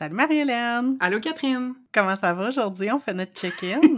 [0.00, 0.96] Salut Marie-Hélène!
[0.98, 1.74] Allô Catherine!
[1.92, 2.90] Comment ça va aujourd'hui?
[2.90, 3.80] On fait notre check-in.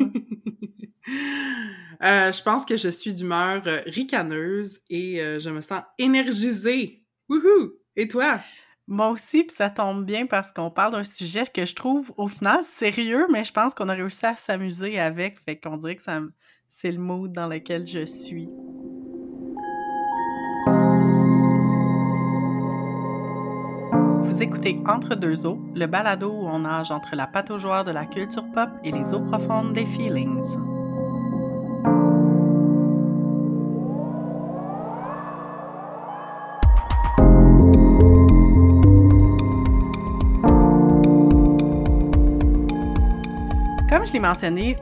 [2.05, 7.05] Euh, je pense que je suis d'humeur euh, ricaneuse et euh, je me sens énergisée.
[7.29, 7.75] Wouhou!
[7.95, 8.41] Et toi?
[8.89, 12.27] Moi aussi, puis ça tombe bien parce qu'on parle d'un sujet que je trouve au
[12.27, 16.03] final sérieux, mais je pense qu'on a réussi à s'amuser avec, fait qu'on dirait que
[16.03, 16.21] ça,
[16.69, 18.49] c'est le mood dans lequel je suis.
[24.33, 28.07] Vous écoutez Entre deux eaux, le balado où on nage entre la pataugeoire de la
[28.07, 30.57] culture pop et les eaux profondes des feelings.
[44.03, 44.77] Comme je l'ai mentionné,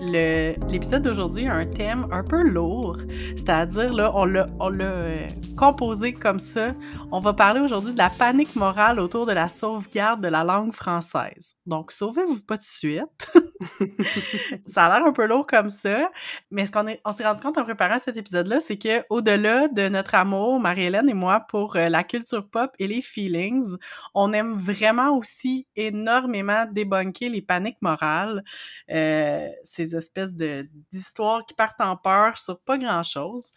[0.70, 2.96] l'épisode d'aujourd'hui a un thème un peu lourd,
[3.36, 5.28] c'est-à-dire là, on l'a euh,
[5.58, 6.72] composé comme ça.
[7.12, 10.72] On va parler aujourd'hui de la panique morale autour de la sauvegarde de la langue
[10.72, 11.54] française.
[11.66, 13.30] Donc, sauvez-vous pas de suite.
[14.66, 16.10] ça a l'air un peu lourd comme ça,
[16.50, 19.90] mais ce qu'on on s'est rendu compte en préparant cet épisode-là, c'est que au-delà de
[19.90, 23.76] notre amour, Marie-Hélène et moi, pour euh, la culture pop et les feelings,
[24.14, 28.42] on aime vraiment aussi énormément débunker les paniques morales.
[28.90, 33.50] Euh, euh, ces espèces de d'histoires qui partent en peur sur pas grand chose.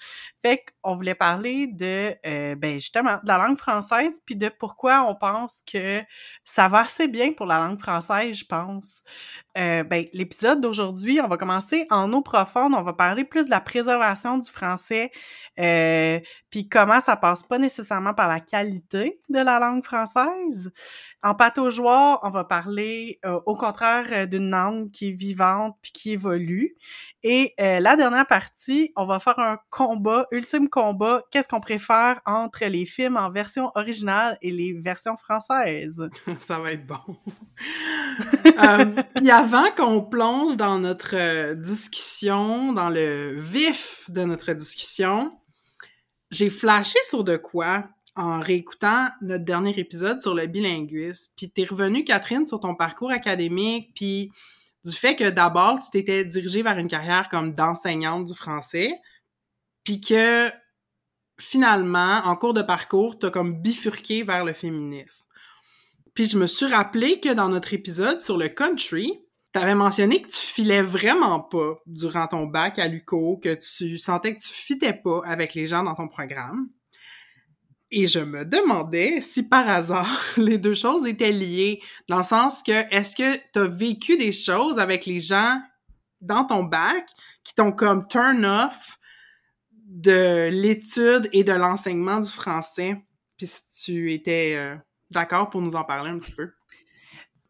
[0.44, 5.04] Fait qu'on voulait parler de euh, ben justement de la langue française puis de pourquoi
[5.10, 6.02] on pense que
[6.44, 9.04] ça va assez bien pour la langue française, je pense.
[9.58, 13.52] Euh, ben l'épisode d'aujourd'hui, on va commencer en eau profonde, on va parler plus de
[13.52, 15.12] la préservation du français
[16.50, 20.72] puis comment ça passe pas nécessairement par la qualité de la langue française.
[21.24, 26.76] En pataugeoire, on va parler au contraire d'une langue qui vit vivante puis qui évolue.
[27.24, 32.22] Et euh, la dernière partie, on va faire un combat, ultime combat, qu'est-ce qu'on préfère
[32.26, 36.02] entre les films en version originale et les versions françaises?
[36.40, 37.00] Ça va être bon.
[38.64, 38.96] euh,
[39.32, 45.32] avant qu'on plonge dans notre euh, discussion, dans le vif de notre discussion,
[46.32, 47.86] j'ai flashé sur de quoi?
[48.16, 51.32] En réécoutant notre dernier épisode sur le bilinguisme.
[51.36, 54.32] Puis t'es revenu, Catherine, sur ton parcours académique, puis
[54.86, 58.94] du fait que d'abord, tu t'étais dirigée vers une carrière comme d'enseignante du français,
[59.84, 60.52] puis que
[61.40, 65.26] finalement, en cours de parcours, tu as comme bifurqué vers le féminisme.
[66.14, 69.20] Puis je me suis rappelé que dans notre épisode sur le country,
[69.54, 73.98] tu avais mentionné que tu filais vraiment pas durant ton bac à l'UCO, que tu
[73.98, 76.70] sentais que tu fitais pas avec les gens dans ton programme.
[77.96, 82.64] Et je me demandais si par hasard les deux choses étaient liées, dans le sens
[82.64, 85.62] que est-ce que tu as vécu des choses avec les gens
[86.20, 87.08] dans ton bac
[87.44, 88.98] qui t'ont comme turn off
[89.86, 93.00] de l'étude et de l'enseignement du français,
[93.38, 94.76] puis si tu étais euh,
[95.12, 96.50] d'accord pour nous en parler un petit peu.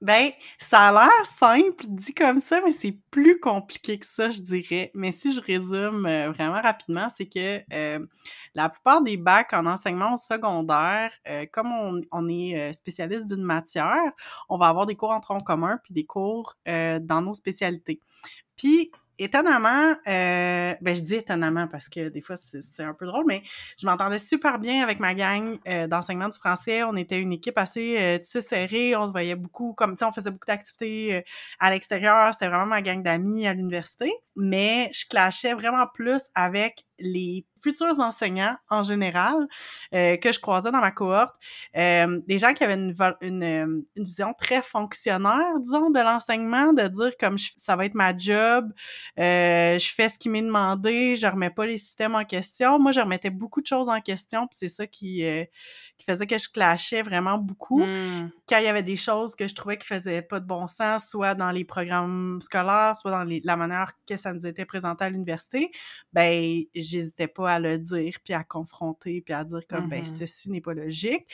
[0.03, 4.41] Ben, ça a l'air simple dit comme ça, mais c'est plus compliqué que ça, je
[4.41, 4.91] dirais.
[4.94, 8.06] Mais si je résume euh, vraiment rapidement, c'est que euh,
[8.53, 14.12] la plupart des bacs en enseignement secondaire, euh, comme on, on est spécialiste d'une matière,
[14.50, 18.02] on va avoir des cours en tronc commun puis des cours dans nos spécialités.
[18.58, 23.25] Puis étonnamment, euh, ben je dis étonnamment parce que des fois c'est un peu drôle,
[23.28, 23.41] mais
[23.79, 26.84] je m'entendais super bien avec ma gang euh, d'enseignement du français.
[26.84, 30.31] On était une équipe assez euh, serrée, on se voyait beaucoup, comme tu on faisait
[30.31, 31.22] beaucoup d'activités euh,
[31.59, 32.34] à l'extérieur.
[32.34, 38.00] C'était vraiment ma gang d'amis à l'université, mais je clashais vraiment plus avec les futurs
[38.00, 39.36] enseignants en général
[39.94, 41.36] euh, que je croisais dans ma cohorte,
[41.75, 43.44] euh, des gens qui avaient une, une,
[43.96, 48.72] une, vision très fonctionnaire, disons, de l'enseignement, de dire comme ça va être ma job,
[49.19, 52.80] euh, je fais ce qui m'est demandé, je remets pas les systèmes en question.
[52.80, 55.24] Moi, je remettais beaucoup de choses en question, puis c'est ça qui
[55.97, 57.84] qui faisait que je clashais vraiment beaucoup.
[57.84, 58.31] Mmh.
[58.50, 61.09] Quand il y avait des choses que je trouvais qui faisaient pas de bon sens,
[61.09, 65.09] soit dans les programmes scolaires, soit dans la manière que ça nous était présenté à
[65.09, 65.72] l'université,
[66.12, 70.06] ben j'hésitais pas à le dire, puis à confronter, puis à dire comme, ben mmh
[70.06, 71.26] ceci n'est pas logique.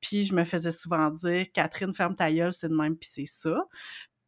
[0.00, 3.26] Puis je me faisais souvent dire, Catherine, ferme ta gueule, c'est de même, puis c'est
[3.26, 3.64] ça.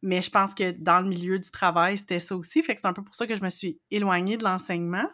[0.01, 2.63] Mais je pense que dans le milieu du travail, c'était ça aussi.
[2.63, 5.09] Fait que c'est un peu pour ça que je me suis éloignée de l'enseignement.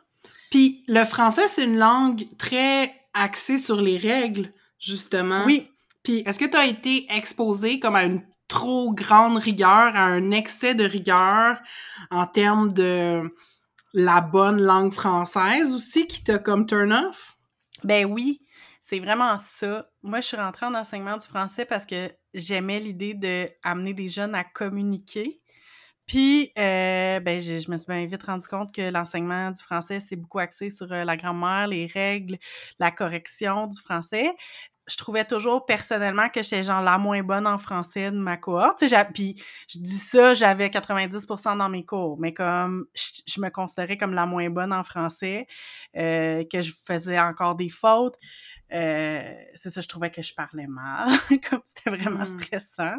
[0.52, 5.44] Puis le français, c'est une langue très axée sur les règles justement.
[5.46, 5.72] Oui.
[6.04, 10.32] Puis, est-ce que tu as été exposé comme à une trop grande rigueur, à un
[10.32, 11.58] excès de rigueur
[12.12, 13.24] en termes de
[13.96, 17.38] la bonne langue française aussi qui t'a comme turn off?
[17.84, 18.42] Ben oui,
[18.82, 19.90] c'est vraiment ça.
[20.04, 24.36] Moi, je suis rentrée en enseignement du français parce que j'aimais l'idée d'amener des jeunes
[24.36, 25.42] à communiquer.
[26.06, 30.16] Puis, euh, ben, je, me suis bien vite rendu compte que l'enseignement du français, c'est
[30.16, 32.38] beaucoup axé sur euh, la grammaire, les règles,
[32.78, 34.36] la correction du français.
[34.88, 38.84] Je trouvais toujours personnellement que j'étais genre la moins bonne en français de ma cohorte.
[39.14, 44.14] Puis je dis ça, j'avais 90% dans mes cours, mais comme je, me considérais comme
[44.14, 45.48] la moins bonne en français,
[45.96, 48.16] euh, que je faisais encore des fautes.
[48.74, 51.10] Euh, c'est ça, je trouvais que je parlais mal,
[51.50, 52.40] comme c'était vraiment mmh.
[52.40, 52.98] stressant.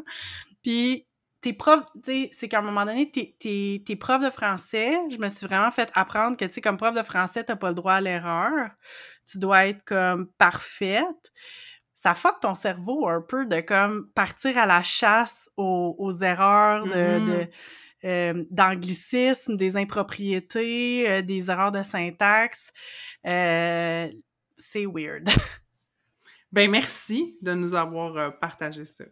[0.62, 1.06] Puis
[1.40, 4.98] tes profs, tu sais, c'est qu'à un moment donné, tes, tes, tes, profs de français,
[5.10, 7.68] je me suis vraiment fait apprendre que, tu sais, comme prof de français, t'as pas
[7.68, 8.70] le droit à l'erreur.
[9.24, 11.32] Tu dois être comme parfaite
[11.96, 16.90] ça fuck ton cerveau un peu de comme partir à la chasse aux, erreurs de,
[16.90, 17.48] mm-hmm.
[18.04, 22.70] euh, d'anglicisme, des impropriétés, euh, des erreurs de syntaxe.
[23.26, 24.08] Euh,
[24.58, 25.26] c'est weird.
[26.52, 29.04] ben merci de nous avoir partagé ça.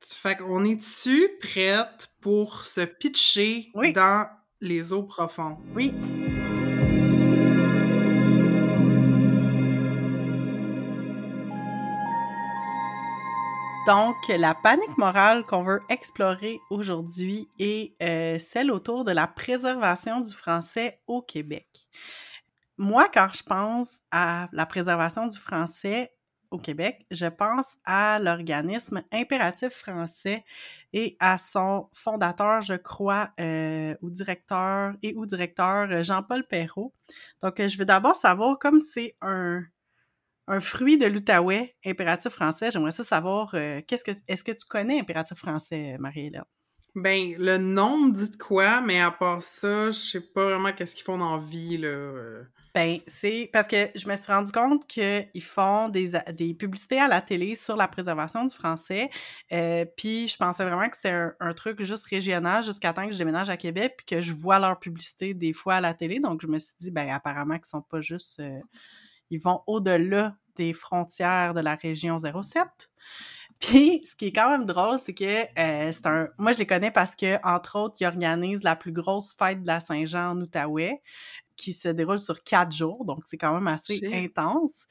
[0.00, 4.26] Fait qu'on est-tu prête pour se pitcher dans
[4.62, 5.58] les eaux profondes?
[5.74, 5.92] Oui.
[13.88, 20.20] Donc, la panique morale qu'on veut explorer aujourd'hui est euh, celle autour de la préservation
[20.20, 21.88] du français au Québec.
[22.76, 26.12] Moi, quand je pense à la préservation du français
[26.50, 30.44] au Québec, je pense à l'organisme Impératif français
[30.92, 36.92] et à son fondateur, je crois, euh, ou directeur et ou directeur Jean-Paul Perrault.
[37.40, 39.62] Donc, je veux d'abord savoir, comme c'est un
[40.48, 42.70] un fruit de l'Outaouais, impératif français.
[42.70, 46.44] J'aimerais ça savoir, euh, qu'est-ce que, est-ce que tu connais impératif français, Marie-Hélène?
[46.94, 50.72] Ben, le nom me dit de quoi, mais à part ça, je sais pas vraiment
[50.72, 51.88] qu'est-ce qu'ils font dans la vie, là.
[51.88, 52.42] Euh.
[52.74, 57.08] Ben, c'est parce que je me suis rendu compte qu'ils font des, des publicités à
[57.08, 59.10] la télé sur la préservation du français.
[59.52, 63.18] Euh, puis je pensais vraiment que c'était un, truc juste régional jusqu'à temps que je
[63.18, 66.20] déménage à Québec puis que je vois leur publicité des fois à la télé.
[66.20, 68.40] Donc je me suis dit, ben apparemment qu'ils sont pas juste
[69.30, 72.66] ils vont au-delà des frontières de la région 07.
[73.60, 76.28] Puis, ce qui est quand même drôle, c'est que euh, c'est un.
[76.38, 79.66] Moi, je les connais parce que, entre autres, ils organisent la plus grosse fête de
[79.66, 81.02] la Saint-Jean en Outaouais,
[81.56, 84.86] qui se déroule sur quatre jours, donc c'est quand même assez intense.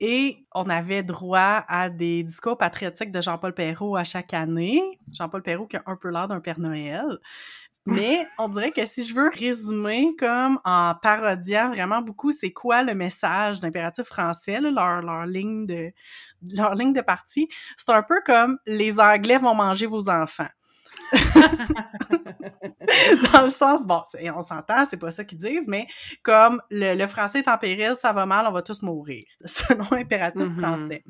[0.00, 4.82] Et on avait droit à des discours patriotiques de Jean-Paul Perrault à chaque année.
[5.12, 7.18] Jean-Paul Perrault qui a un peu l'air d'un Père Noël.
[7.86, 12.82] Mais on dirait que si je veux résumer comme en parodiant vraiment beaucoup, c'est quoi
[12.82, 15.92] le message d'impératif français, leur, leur ligne de
[16.52, 20.48] leur ligne de parti, c'est un peu comme les Anglais vont manger vos enfants.
[23.32, 24.02] Dans le sens, bon,
[24.34, 25.86] on s'entend, c'est pas ça qu'ils disent, mais
[26.22, 30.44] comme le, français est en péril, ça va mal, on va tous mourir, selon impératif
[30.44, 30.58] mm-hmm.
[30.60, 31.04] français.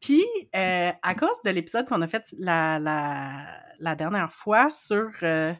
[0.00, 0.24] Puis,
[0.54, 3.30] euh, à cause de l'épisode qu'on a fait la, la,
[3.80, 5.52] la, dernière fois sur euh,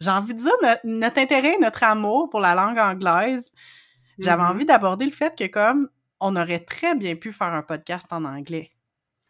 [0.00, 3.52] j'ai envie de dire, notre, intérêt, notre amour pour la langue anglaise,
[4.18, 4.50] j'avais mm-hmm.
[4.50, 5.88] envie d'aborder le fait que comme
[6.20, 8.70] on aurait très bien pu faire un podcast en anglais.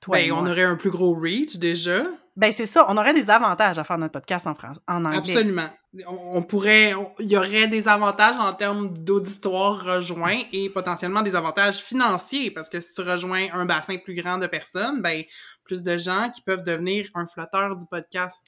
[0.00, 2.04] Toi ben, on aurait un plus gros reach déjà.
[2.36, 2.86] Ben, c'est ça.
[2.88, 5.18] On aurait des avantages à faire notre podcast en, France, en anglais.
[5.18, 5.68] Absolument.
[6.06, 6.94] On, pourrait...
[7.18, 12.68] Il y aurait des avantages en termes d'auditoire rejoint et potentiellement des avantages financiers parce
[12.68, 15.24] que si tu rejoins un bassin plus grand de personnes, ben,
[15.64, 18.40] plus de gens qui peuvent devenir un flotteur du podcast.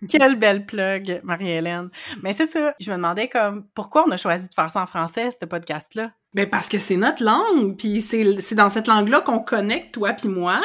[0.08, 1.90] Quelle belle plug, Marie-Hélène.
[2.22, 4.86] Mais c'est ça, je me demandais comme pourquoi on a choisi de faire ça en
[4.86, 6.12] français, ce podcast-là?
[6.34, 10.28] Ben parce que c'est notre langue, puis c'est dans cette langue-là qu'on connecte, toi puis
[10.28, 10.60] moi,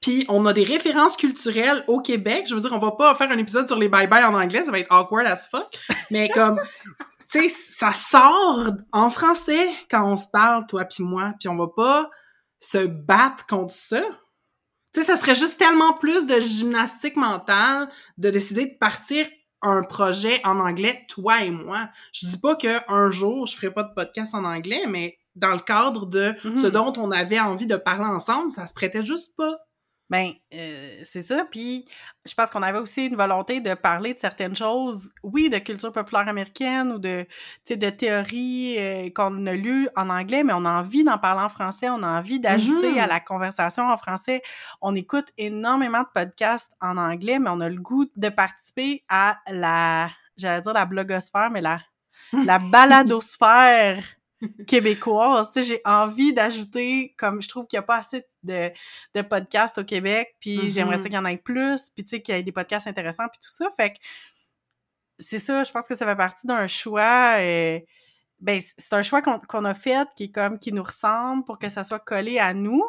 [0.00, 2.46] puis on a des références culturelles au Québec.
[2.48, 4.70] Je veux dire, on va pas faire un épisode sur les bye-bye en anglais, ça
[4.70, 5.68] va être awkward as fuck,
[6.10, 6.58] mais comme...
[7.30, 11.56] tu sais, ça sort en français quand on se parle, toi puis moi, puis on
[11.56, 12.10] va pas
[12.58, 14.02] se battre contre ça.
[14.94, 19.26] Tu sais, ça serait juste tellement plus de gymnastique mentale de décider de partir
[19.60, 21.88] un projet en anglais, toi et moi.
[22.12, 25.60] Je dis pas qu'un jour, je ferai pas de podcast en anglais, mais dans le
[25.60, 26.70] cadre de ce mm-hmm.
[26.70, 29.56] dont on avait envie de parler ensemble, ça se prêtait juste pas.
[30.10, 31.44] Ben, euh, c'est ça.
[31.50, 31.84] Puis,
[32.26, 35.92] je pense qu'on avait aussi une volonté de parler de certaines choses, oui, de culture
[35.92, 37.26] populaire américaine ou de,
[37.68, 41.50] de théories euh, qu'on a lues en anglais, mais on a envie d'en parler en
[41.50, 44.40] français, on a envie d'ajouter à la conversation en français.
[44.80, 49.38] On écoute énormément de podcasts en anglais, mais on a le goût de participer à
[49.50, 51.80] la, j'allais dire la blogosphère, mais la,
[52.32, 54.02] la baladosphère
[54.66, 55.50] québécoise.
[55.56, 58.70] J'ai envie d'ajouter, comme je trouve qu'il n'y a pas assez de,
[59.14, 61.06] de podcasts au Québec, puis j'aimerais ça mm-hmm.
[61.06, 63.40] qu'il y en ait plus, puis tu sais, qu'il y ait des podcasts intéressants, puis
[63.42, 63.68] tout ça.
[63.76, 63.98] Fait que
[65.18, 67.36] c'est ça, je pense que ça fait partie d'un choix.
[67.38, 67.80] Euh,
[68.40, 71.68] ben, c'est un choix qu'on a fait qui est comme qui nous ressemble pour que
[71.68, 72.84] ça soit collé à nous.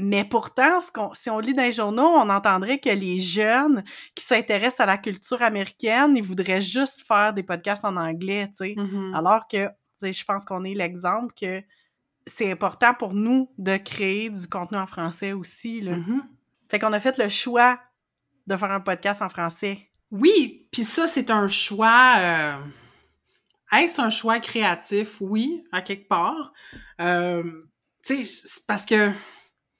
[0.00, 3.82] Mais pourtant, ce si on lit dans les journaux, on entendrait que les jeunes
[4.14, 8.58] qui s'intéressent à la culture américaine, ils voudraient juste faire des podcasts en anglais, tu
[8.58, 8.74] sais.
[8.76, 9.16] Mm-hmm.
[9.16, 9.68] Alors que
[10.02, 11.62] je pense qu'on est l'exemple que
[12.26, 15.80] c'est important pour nous de créer du contenu en français aussi.
[15.80, 15.96] Là.
[15.96, 16.22] Mhm.
[16.70, 17.78] Fait qu'on a fait le choix
[18.46, 19.78] de faire un podcast en français.
[20.10, 22.14] Oui, puis ça, c'est un choix...
[22.18, 22.56] Euh...
[23.76, 25.18] Est-ce un choix créatif?
[25.20, 26.52] Oui, à quelque part.
[27.02, 27.42] Euh,
[28.04, 29.10] tu sais, parce que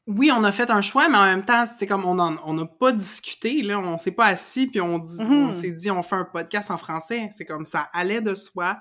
[0.06, 2.66] oui, on a fait un choix, mais en même temps, c'est comme on on n'a
[2.66, 5.52] pas discuté, là, on s'est pas assis puis on, on Mhm.
[5.54, 7.30] s'est dit on fait un podcast en français.
[7.34, 8.78] C'est comme ça allait de soi.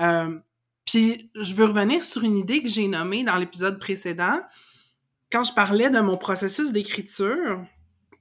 [0.00, 0.38] Euh,
[0.86, 4.40] puis je veux revenir sur une idée que j'ai nommée dans l'épisode précédent
[5.30, 7.64] quand je parlais de mon processus d'écriture,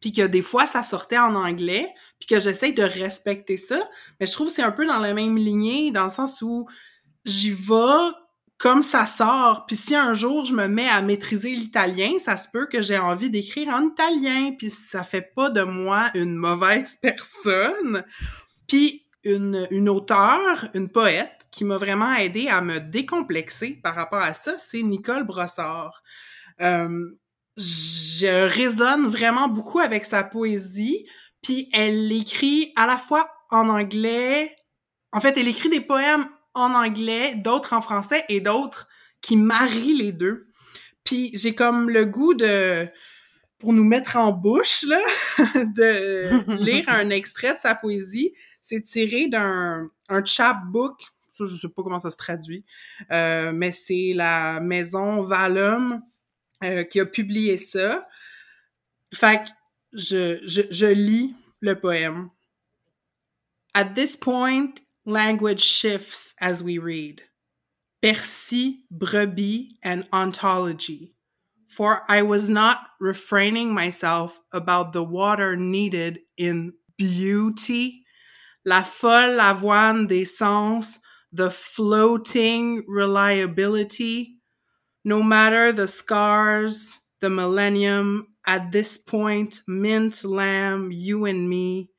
[0.01, 3.88] puis que des fois ça sortait en anglais, puis que j'essaye de respecter ça,
[4.19, 6.67] mais je trouve que c'est un peu dans la même lignée dans le sens où
[7.24, 8.12] j'y vais
[8.57, 9.65] comme ça sort.
[9.67, 12.98] Puis si un jour je me mets à maîtriser l'italien, ça se peut que j'ai
[12.98, 18.03] envie d'écrire en italien, puis ça fait pas de moi une mauvaise personne.
[18.67, 24.22] Puis une, une auteure, une poète qui m'a vraiment aidé à me décomplexer par rapport
[24.22, 26.04] à ça, c'est Nicole Brossard.
[26.60, 27.12] Euh,
[27.56, 31.08] je résonne vraiment beaucoup avec sa poésie,
[31.42, 34.54] puis elle écrit à la fois en anglais,
[35.14, 38.90] en fait, elle écrit des poèmes en anglais, d'autres en français et d'autres
[39.22, 40.48] qui marient les deux.
[41.06, 42.86] Puis j'ai comme le goût de,
[43.60, 45.00] pour nous mettre en bouche, là,
[45.38, 48.34] de lire un extrait de sa poésie.
[48.62, 52.63] C'est tiré d'un un chapbook, ça je sais pas comment ça se traduit,
[53.12, 56.01] euh, mais c'est la maison Valum
[56.63, 58.08] euh, qui a publié ça.
[59.13, 59.50] Fait que
[59.94, 62.30] je, je, je lis le poème.
[63.74, 64.75] At this point,
[65.06, 67.22] language shifts as we read.
[68.01, 71.13] Percy, brebis, and ontology.
[71.68, 78.06] For I was not refraining myself about the water needed in beauty,
[78.63, 81.00] la folle avoine des sens,
[81.36, 84.38] the floating reliability,
[85.04, 91.89] no matter the scars, the millennium, at this point, mint lamb, you and me,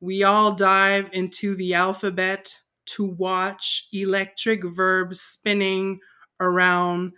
[0.00, 2.54] we all dive into the alphabet
[2.86, 6.00] to watch electric verbs spinning
[6.40, 7.12] around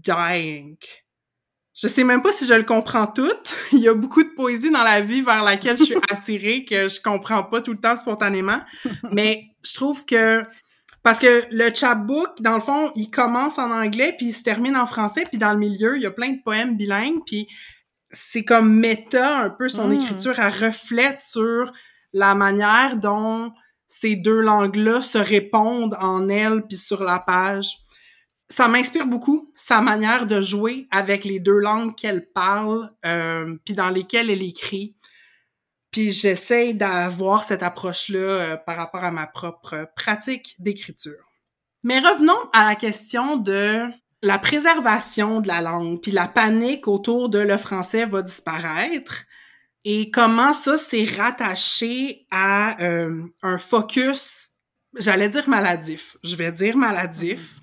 [0.00, 0.78] dying.
[1.74, 3.32] Je sais même pas si je le comprends tout.
[3.72, 6.88] Il y a beaucoup de poésie dans la vie vers laquelle je suis attirée que
[6.88, 8.60] je comprends pas tout le temps spontanément.
[9.12, 10.42] Mais je trouve que
[11.02, 14.76] parce que le chapbook, dans le fond, il commence en anglais puis il se termine
[14.76, 17.48] en français puis dans le milieu, il y a plein de poèmes bilingues puis
[18.10, 19.92] c'est comme méta un peu son Mm.
[19.92, 21.72] écriture, elle reflète sur
[22.12, 23.52] la manière dont
[23.86, 27.78] ces deux langues-là se répondent en elle puis sur la page.
[28.48, 33.74] Ça m'inspire beaucoup sa manière de jouer avec les deux langues qu'elle parle euh, puis
[33.74, 34.96] dans lesquelles elle écrit.
[35.90, 41.30] Puis j'essaie d'avoir cette approche-là euh, par rapport à ma propre pratique d'écriture.
[41.82, 43.88] Mais revenons à la question de
[44.22, 49.24] la préservation de la langue, puis la panique autour de le français va disparaître,
[49.84, 54.50] et comment ça s'est rattaché à euh, un focus,
[54.98, 57.56] j'allais dire maladif, je vais dire maladif,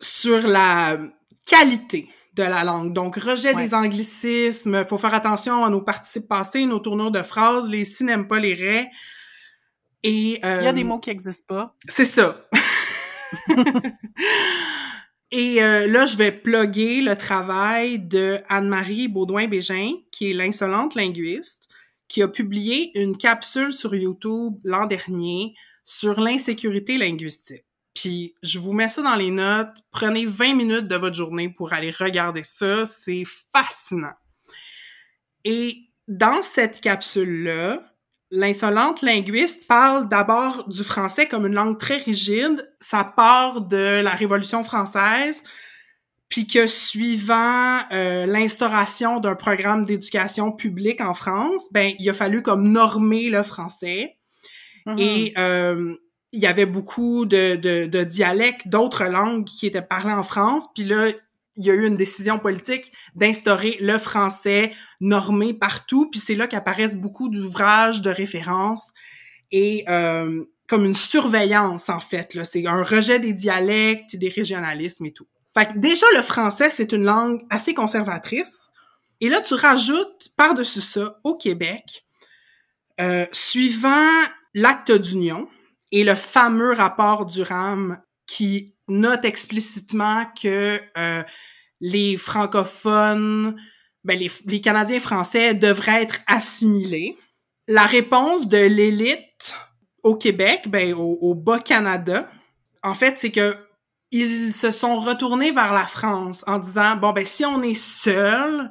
[0.00, 0.98] sur la
[1.46, 2.92] qualité de la langue.
[2.92, 3.64] Donc, rejet Ouais.
[3.64, 8.04] des anglicismes, faut faire attention à nos participes passés, nos tournures de phrases, les si
[8.04, 8.90] n'aiment pas les raies.
[10.02, 11.74] Et, euh, Il y a des mots qui n'existent pas.
[11.88, 12.46] c'est ça.
[15.30, 21.68] Et euh, là, je vais plugger le travail de Anne-Marie Baudouin-Bégin, qui est l'insolente linguiste,
[22.06, 27.64] qui a publié une capsule sur YouTube l'an dernier sur l'insécurité linguistique.
[27.94, 29.76] Puis, je vous mets ça dans les notes.
[29.92, 32.84] Prenez 20 minutes de votre journée pour aller regarder ça.
[32.84, 34.14] C'est fascinant.
[35.44, 35.76] Et
[36.08, 37.80] dans cette capsule-là,
[38.30, 42.68] l'insolente linguiste parle d'abord du français comme une langue très rigide.
[42.78, 45.42] Ça part de la Révolution française,
[46.28, 52.42] puis que suivant euh, l'instauration d'un programme d'éducation publique en France, ben il a fallu
[52.42, 54.16] comme normer le français.
[54.86, 54.98] Mhm.
[54.98, 55.94] Et euh,
[56.34, 60.68] il y avait beaucoup de, de, de dialectes, d'autres langues qui étaient parlées en France.
[60.74, 61.08] Puis là,
[61.56, 66.10] il y a eu une décision politique d'instaurer le français normé partout.
[66.10, 68.90] Puis c'est là qu'apparaissent beaucoup d'ouvrages de référence
[69.52, 72.34] et euh, comme une surveillance, en fait.
[72.34, 72.44] Là.
[72.44, 75.28] C'est un rejet des dialectes, des régionalismes et tout.
[75.56, 78.70] Fait que déjà, le français, c'est une langue assez conservatrice.
[79.20, 82.04] Et là, tu rajoutes par-dessus ça, au Québec,
[83.00, 84.10] euh, suivant
[84.52, 85.46] l'acte d'union
[85.94, 91.22] et le fameux rapport du RAM qui note explicitement que euh,
[91.80, 93.56] les francophones,
[94.02, 97.16] ben les, Canadiens français devraient être assimilés.
[97.68, 99.54] La réponse de l'élite
[100.02, 102.28] au Québec, ben au, au Bas-Canada,
[102.82, 103.56] en fait, c'est que
[104.10, 108.68] ils se sont retournés vers la France en disant, bon, ben, si on est seul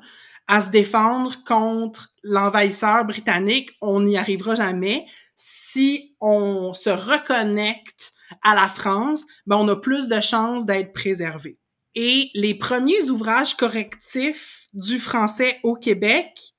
[0.49, 5.05] à se défendre contre l'envahisseur britannique, on n'y arrivera jamais.
[5.73, 8.13] Si on se reconnecte
[8.43, 11.57] à la France, ben, on a plus de chances d'être préservé.
[11.95, 16.53] Et les premiers ouvrages correctifs du français au Québec,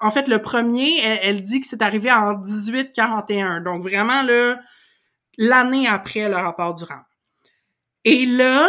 [0.00, 3.62] en fait, le premier, elle, dit que c'est arrivé en 1841.
[3.62, 4.22] Donc, vraiment,
[5.38, 7.00] l'année après le rapport du Durand.
[8.04, 8.68] Et là,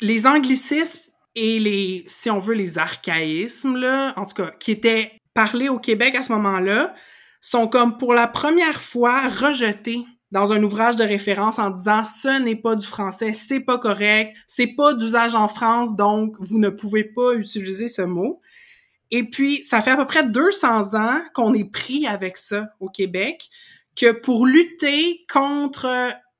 [0.00, 5.10] les anglicismes et les, si on veut, les archaïsmes, là, en tout cas, qui étaient
[5.34, 6.94] parlés au Québec à ce moment-là,
[7.40, 12.40] sont comme pour la première fois rejetés dans un ouvrage de référence en disant ce
[12.42, 16.68] n'est pas du français, c'est pas correct, c'est pas d'usage en France, donc vous ne
[16.68, 18.40] pouvez pas utiliser ce mot.
[19.10, 22.88] Et puis, ça fait à peu près 200 ans qu'on est pris avec ça au
[22.88, 23.48] Québec,
[23.96, 25.88] que pour lutter contre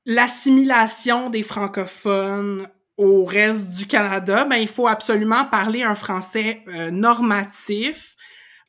[0.05, 6.91] l'assimilation des francophones au reste du Canada, ben, il faut absolument parler un français euh,
[6.91, 8.15] normatif.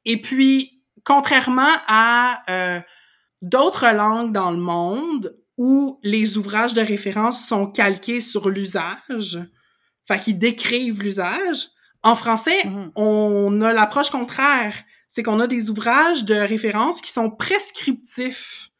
[0.06, 0.79] Et puis,
[1.10, 2.80] contrairement à euh,
[3.42, 9.40] d'autres langues dans le monde où les ouvrages de référence sont calqués sur l'usage,
[10.06, 11.66] fait qu'ils décrivent l'usage,
[12.04, 12.92] en français, mm-hmm.
[12.94, 14.74] on a l'approche contraire.
[15.08, 18.70] C'est qu'on a des ouvrages de référence qui sont prescriptifs.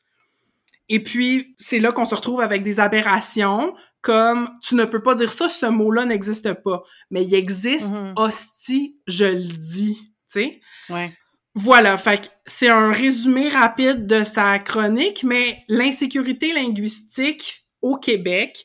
[0.89, 5.17] Et puis, c'est là qu'on se retrouve avec des aberrations comme tu ne peux pas
[5.17, 6.85] dire ça, ce mot-là n'existe pas.
[7.11, 8.13] Mais il existe, mm-hmm.
[8.17, 9.99] hostie, je le dis.
[10.33, 10.61] Tu sais?
[10.89, 11.13] Ouais.
[11.55, 18.65] Voilà, fait c'est un résumé rapide de sa chronique, mais l'insécurité linguistique au Québec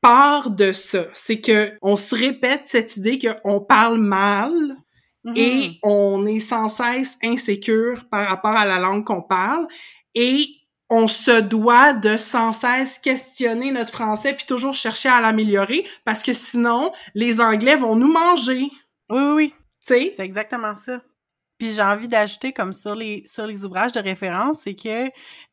[0.00, 1.06] part de ça.
[1.12, 4.52] C'est que on se répète cette idée qu'on parle mal
[5.24, 5.36] mm-hmm.
[5.36, 9.66] et on est sans cesse insécure par rapport à la langue qu'on parle
[10.14, 10.46] et
[10.88, 16.22] on se doit de sans cesse questionner notre français puis toujours chercher à l'améliorer parce
[16.22, 18.70] que sinon les Anglais vont nous manger.
[19.10, 19.54] Oui oui oui.
[19.86, 20.12] Tu sais?
[20.16, 21.00] C'est exactement ça.
[21.60, 25.10] Puis j'ai envie d'ajouter comme sur les sur les ouvrages de référence, c'est que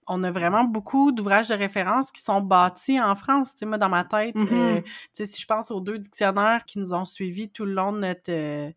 [0.07, 3.51] on a vraiment beaucoup d'ouvrages de référence qui sont bâtis en France.
[3.51, 4.83] Tu sais, moi dans ma tête, euh, mm-hmm.
[4.83, 7.91] tu sais, si je pense aux deux dictionnaires qui nous ont suivis tout le long
[7.91, 8.71] de notre euh,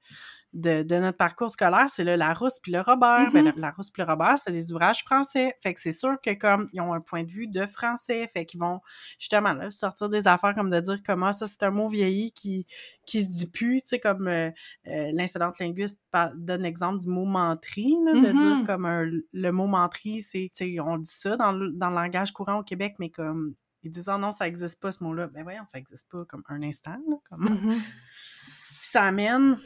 [0.53, 3.31] de, de, notre parcours scolaire, c'est le Larousse puis le Robert.
[3.33, 3.55] Ben, mm-hmm.
[3.55, 5.55] le Larousse puis le Robert, c'est des ouvrages français.
[5.63, 8.47] Fait que c'est sûr que comme ils ont un point de vue de français, fait
[8.47, 8.81] qu'ils vont
[9.19, 12.67] justement là, sortir des affaires comme de dire comment ça c'est un mot vieilli qui
[13.07, 14.51] qui se dit plus, tu sais comme euh,
[14.89, 16.01] euh l'incidente linguiste
[16.35, 18.67] donne l'exemple du mot menterie, là, de dire Mm-hmm.
[18.67, 21.95] comme un, le mot menterie, c'est tu sais on dit ça dans le, dans le
[21.95, 25.29] langage courant au Québec, mais comme ils disent oh non ça existe pas ce mot-là,
[25.29, 27.79] ben voyons ça existe pas comme un instant là, comme Mm-hmm.
[27.79, 29.57] Puis ça amène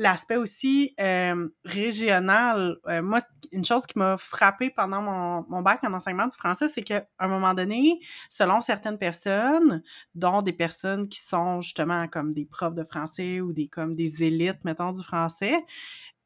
[0.00, 2.78] l'aspect aussi euh, régional.
[2.88, 3.18] Euh, moi,
[3.52, 7.06] une chose qui m'a frappé pendant mon, mon bac en enseignement du français, c'est qu'à
[7.18, 9.82] un moment donné, selon certaines personnes,
[10.14, 14.22] dont des personnes qui sont justement comme des profs de français ou des comme des
[14.24, 15.66] élites, mettons, du français,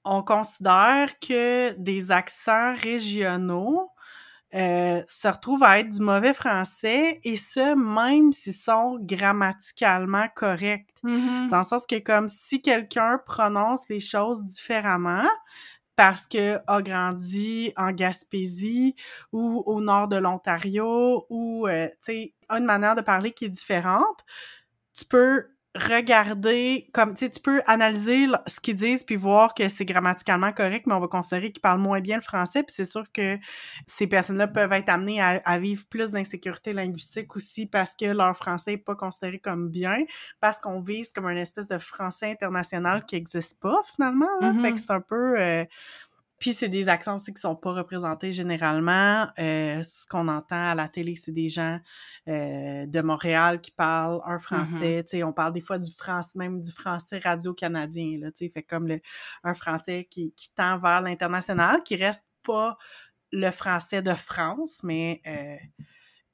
[0.04, 3.90] on considère que des accents régionaux
[4.54, 10.88] euh, se retrouvent à être du mauvais français et ce, même s'ils sont grammaticalement corrects.
[11.02, 11.48] Mm-hmm.
[11.48, 15.28] Dans le sens que comme si quelqu'un prononce les choses différemment
[15.96, 18.94] parce que a grandi en Gaspésie
[19.32, 23.46] ou au nord de l'Ontario ou euh, tu sais a une manière de parler qui
[23.46, 24.24] est différente,
[24.92, 29.68] tu peux regarder comme tu sais tu peux analyser ce qu'ils disent puis voir que
[29.68, 32.84] c'est grammaticalement correct mais on va considérer qu'ils parlent moins bien le français puis c'est
[32.84, 33.38] sûr que
[33.87, 38.37] ces personnes-là peuvent être amenées à, à vivre plus d'insécurité linguistique aussi parce que leur
[38.37, 39.98] français est pas considéré comme bien
[40.40, 44.52] parce qu'on vise comme une espèce de français international qui existe pas finalement là.
[44.52, 44.62] Mm-hmm.
[44.62, 45.64] fait que c'est un peu euh,
[46.44, 49.28] puis c'est des accents aussi qui sont pas représentés généralement.
[49.38, 51.80] Euh, ce qu'on entend à la télé, c'est des gens
[52.28, 55.02] euh, de Montréal qui parlent un français.
[55.04, 58.50] Tu sais, on parle des fois du français, même du français radio-canadien, là, tu sais,
[58.50, 59.00] fait comme le,
[59.42, 62.76] un français qui, qui tend vers l'international, qui reste pas
[63.33, 65.57] le français de France, mais euh,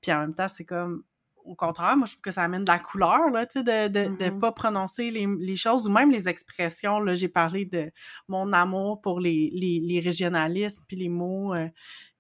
[0.01, 1.05] puis en même temps, c'est comme
[1.51, 3.89] au contraire, moi, je trouve que ça amène de la couleur, là, tu sais, de,
[3.89, 4.39] de, de Mhm.
[4.41, 7.01] pas prononcer les, les choses ou même les expressions.
[7.01, 7.91] Là, j'ai parlé de
[8.29, 11.69] mon amour pour les, les, les régionalismes puis les mots, euh,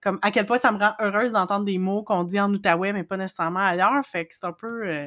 [0.03, 2.93] comme à quel point ça me rend heureuse d'entendre des mots qu'on dit en Outaouais,
[2.93, 4.05] mais pas nécessairement ailleurs.
[4.05, 5.07] Fait que c'est un peu, euh,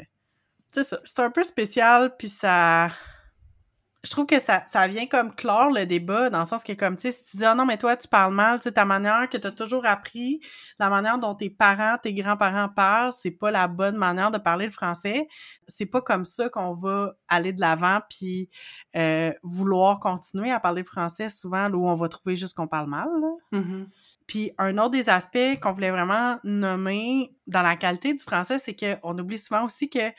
[0.71, 2.87] c'est ça, c'est un peu spécial, puis ça...
[4.05, 6.95] Je trouve que ça, ça vient comme clore le débat, dans le sens que, comme,
[6.97, 8.83] tu sais, si tu dis «Ah non, mais toi, tu parles mal, tu sais, ta
[8.83, 10.41] manière que tu as toujours appris,
[10.77, 14.65] la manière dont tes parents, tes grands-parents parlent, c'est pas la bonne manière de parler
[14.65, 15.29] le français.
[15.67, 18.49] C'est pas comme ça qu'on va aller de l'avant puis
[18.97, 22.89] euh, vouloir continuer à parler français souvent là où on va trouver juste qu'on parle
[22.89, 23.07] mal.
[23.21, 23.59] Là.
[23.59, 23.87] Mhm.
[24.27, 28.75] Puis un autre des aspects qu'on voulait vraiment nommer dans la qualité du français, c'est
[28.75, 30.13] qu'on oublie souvent aussi qu'il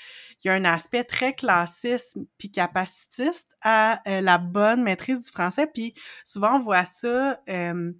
[0.44, 5.66] y a un aspect très classiste puis capacitiste à euh, la bonne maîtrise du français.
[5.66, 7.92] Puis souvent, on voit ça euh,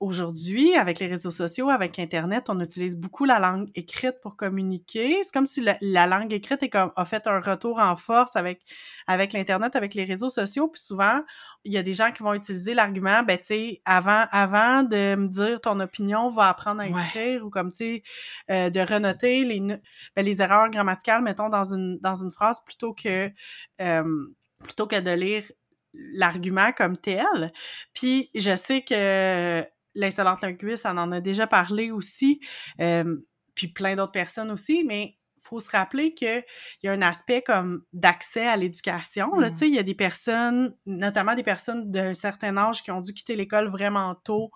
[0.00, 5.22] aujourd'hui, avec les réseaux sociaux, avec Internet, on utilise beaucoup la langue écrite pour communiquer.
[5.22, 8.62] C'est comme si la, langue écrite est comme, a fait un retour en force avec,
[9.06, 10.68] avec l'Internet, avec les réseaux sociaux.
[10.68, 11.20] Puis souvent,
[11.64, 15.16] il y a des gens qui vont utiliser l'argument, ben, tu sais, avant, avant de
[15.16, 18.02] me dire ton opinion, va apprendre à écrire ou comme, tu sais,
[18.50, 22.94] euh, de renoter les, ben, les erreurs grammaticales, mettons, dans une, dans une phrase plutôt
[22.94, 23.30] que,
[23.82, 24.26] euh,
[24.64, 25.44] plutôt que de lire
[25.92, 27.52] l'argument comme tel.
[27.92, 32.40] Puis je sais que l'insolente linguiste, on en a déjà parlé aussi,
[32.80, 33.16] euh,
[33.54, 36.44] puis plein d'autres personnes aussi, mais faut se rappeler qu'il
[36.82, 39.34] y a un aspect comme d'accès à l'éducation.
[39.38, 42.90] Là, tu sais, il y a des personnes, notamment des personnes d'un certain âge qui
[42.90, 44.50] ont dû quitter l'école vraiment tôt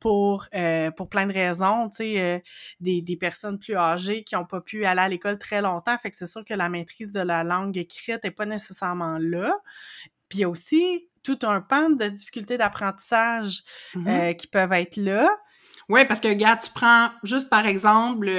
[0.00, 2.38] pour euh, pour plein de raisons, tu sais, euh,
[2.80, 6.10] des, des personnes plus âgées qui n'ont pas pu aller à l'école très longtemps, fait
[6.10, 9.54] que c'est sûr que la maîtrise de la langue écrite est pas nécessairement là.
[10.30, 13.62] Puis il y a aussi tout un pan de difficultés d'apprentissage
[13.94, 14.30] mm-hmm.
[14.30, 15.28] euh, qui peuvent être là.
[15.88, 18.30] Oui, parce que, regarde, tu prends juste par exemple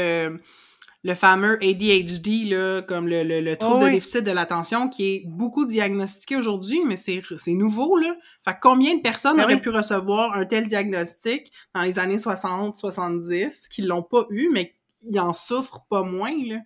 [1.03, 5.65] le, fameux ADHD, là, comme le, le, trouble de déficit de l'attention, qui est beaucoup
[5.65, 8.15] diagnostiqué aujourd'hui, mais c'est nouveau, là.
[8.45, 12.77] Fait combien de personnes ben auraient pu recevoir un tel diagnostic dans les années 60,
[12.77, 16.57] 70, qui l'ont pas eu, mais ils en souffrent pas moins, là?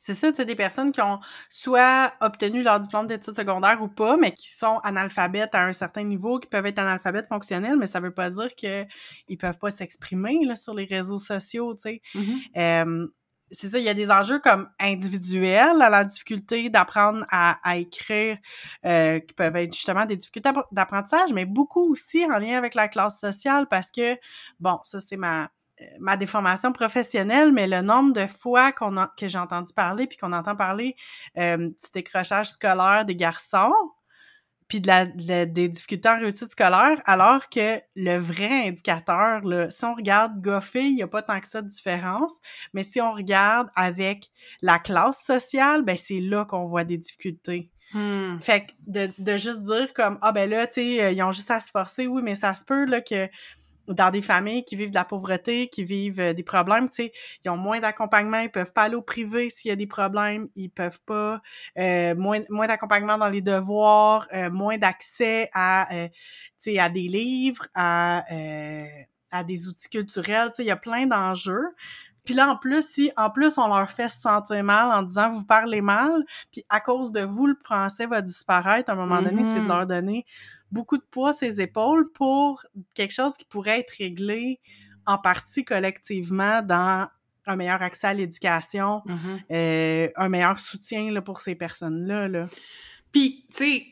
[0.00, 3.88] C'est ça, tu sais, des personnes qui ont soit obtenu leur diplôme d'études secondaires ou
[3.88, 7.86] pas, mais qui sont analphabètes à un certain niveau, qui peuvent être analphabètes fonctionnels, mais
[7.86, 12.02] ça veut pas dire qu'ils peuvent pas s'exprimer sur les réseaux sociaux, tu sais.
[12.14, 13.08] Mm-hmm.
[13.50, 18.38] c'est ça, il y a des enjeux comme individuels à la difficulté d'apprendre à, écrire,
[18.84, 22.88] euh, qui peuvent être justement des difficultés d'apprentissage, mais beaucoup aussi en lien avec la
[22.88, 24.16] classe sociale parce que,
[24.58, 25.50] bon, ça c'est ma
[25.98, 30.18] ma déformation professionnelle, mais le nombre de fois qu'on a, que j'ai entendu parler, puis
[30.18, 30.96] qu'on entend parler
[31.38, 33.72] euh, du décrochage scolaire des garçons,
[34.68, 35.04] puis de la,
[35.44, 40.60] des difficultés en réussite scolaire, alors que le vrai indicateur, là, si on regarde gars
[40.74, 42.38] il n'y a pas tant que ça de différence,
[42.72, 44.30] mais si on regarde avec
[44.62, 47.70] la classe sociale, ben c'est là qu'on voit des difficultés.
[47.92, 48.38] Hmm.
[48.40, 51.32] Fait que de, de juste dire comme, ah ben là, tu sais, euh, ils ont
[51.32, 53.28] juste à se forcer, oui, mais ça se peut là que
[53.88, 57.12] dans des familles qui vivent de la pauvreté, qui vivent euh, des problèmes, tu sais,
[57.44, 60.48] ils ont moins d'accompagnement, ils peuvent pas aller au privé s'il y a des problèmes,
[60.54, 61.40] ils peuvent pas,
[61.78, 66.10] euh, moins, moins d'accompagnement dans les devoirs, euh, moins d'accès à, tu
[66.58, 68.24] sais, à des livres, à,
[69.30, 71.74] à des outils culturels, tu sais, il y a plein d'enjeux.
[72.24, 75.30] Puis là, en plus, si en plus on leur fait se sentir mal en disant
[75.30, 79.22] vous parlez mal, puis à cause de vous, le français va disparaître, à un moment
[79.22, 79.68] donné, c'est de mm-hmm.
[79.68, 80.24] leur donner
[80.70, 84.60] beaucoup de poids ses épaules pour quelque chose qui pourrait être réglé
[85.06, 87.08] en partie collectivement dans
[87.46, 89.44] un meilleur accès à l'éducation, mm-hmm.
[89.50, 92.28] euh, un meilleur soutien là, pour ces personnes-là.
[92.28, 92.46] Là.
[93.10, 93.86] Puis, tu sais,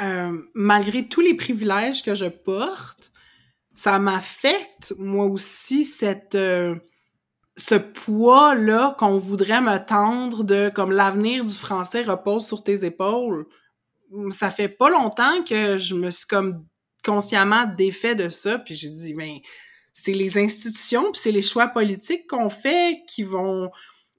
[0.00, 3.12] euh, malgré tous les privilèges que je porte,
[3.74, 6.34] ça m'affecte, moi aussi, cette...
[6.34, 6.76] Euh,
[7.56, 13.46] ce poids-là qu'on voudrait me tendre de comme l'avenir du français repose sur tes épaules.
[14.30, 16.64] Ça fait pas longtemps que je me suis comme
[17.04, 19.38] consciemment défait de ça, puis j'ai dit ben
[19.92, 23.70] c'est les institutions puis c'est les choix politiques qu'on fait qui vont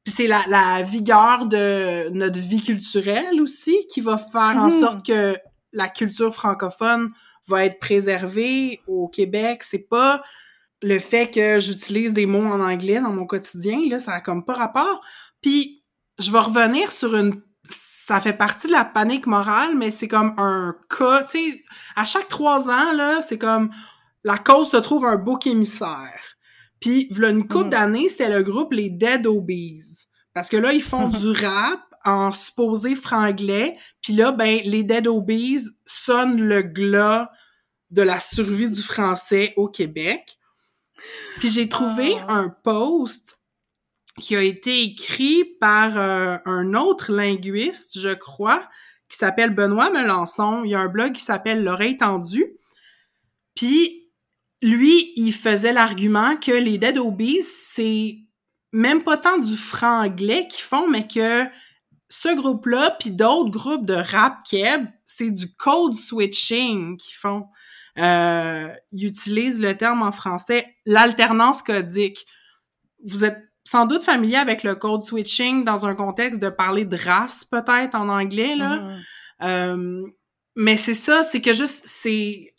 [0.03, 4.79] puis c'est la, la vigueur de notre vie culturelle aussi qui va faire en mm-hmm.
[4.79, 5.37] sorte que
[5.73, 7.11] la culture francophone
[7.45, 10.23] va être préservée au Québec, c'est pas
[10.81, 14.45] le fait que j'utilise des mots en anglais dans mon quotidien, là, ça a comme
[14.45, 15.01] pas rapport.
[15.41, 15.83] Puis,
[16.19, 17.41] je vais revenir sur une...
[17.63, 21.61] Ça fait partie de la panique morale, mais c'est comme un cas, tu sais,
[21.95, 23.69] à chaque trois ans, là, c'est comme
[24.23, 26.37] la cause se trouve un bouc émissaire.
[26.79, 27.69] Puis, voilà une couple mm.
[27.69, 30.05] d'années, c'était le groupe Les Dead Obies.
[30.33, 33.75] Parce que là, ils font du rap en supposé franglais.
[34.01, 37.29] Puis là, ben, les Dead Obies sonnent le glas
[37.89, 40.36] de la survie du français au Québec.
[41.39, 42.33] Puis j'ai trouvé ah.
[42.33, 43.39] un post
[44.19, 48.67] qui a été écrit par euh, un autre linguiste, je crois,
[49.09, 50.63] qui s'appelle Benoît Melançon.
[50.63, 52.57] Il y a un blog qui s'appelle L'oreille tendue.
[53.55, 54.11] Puis
[54.61, 58.17] lui, il faisait l'argument que les Dead Obies, c'est
[58.71, 61.45] même pas tant du franglais qu'ils font, mais que
[62.09, 67.47] ce groupe-là, puis d'autres groupes de rap keb, c'est du code switching qu'ils font
[67.97, 72.25] euh, il utilise le terme en français l'alternance codique.
[73.03, 76.97] Vous êtes sans doute familier avec le code switching dans un contexte de parler de
[76.97, 78.77] race peut-être en anglais là.
[78.77, 79.01] Mm-hmm.
[79.43, 80.07] Euh,
[80.55, 82.53] mais c'est ça, c'est que juste c'est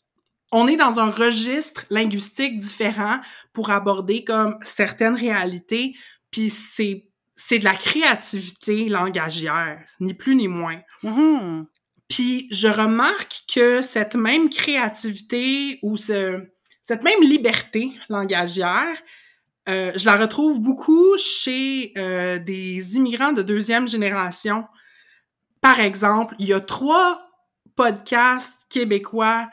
[0.52, 3.20] on est dans un registre linguistique différent
[3.52, 5.94] pour aborder comme certaines réalités,
[6.30, 10.80] puis c'est c'est de la créativité langagière, ni plus ni moins.
[11.04, 11.66] Mhm.
[12.08, 16.40] Puis je remarque que cette même créativité ou ce,
[16.84, 18.96] cette même liberté langagière,
[19.68, 24.64] euh, je la retrouve beaucoup chez euh, des immigrants de deuxième génération.
[25.60, 27.18] Par exemple, il y a trois
[27.76, 29.50] podcasts québécois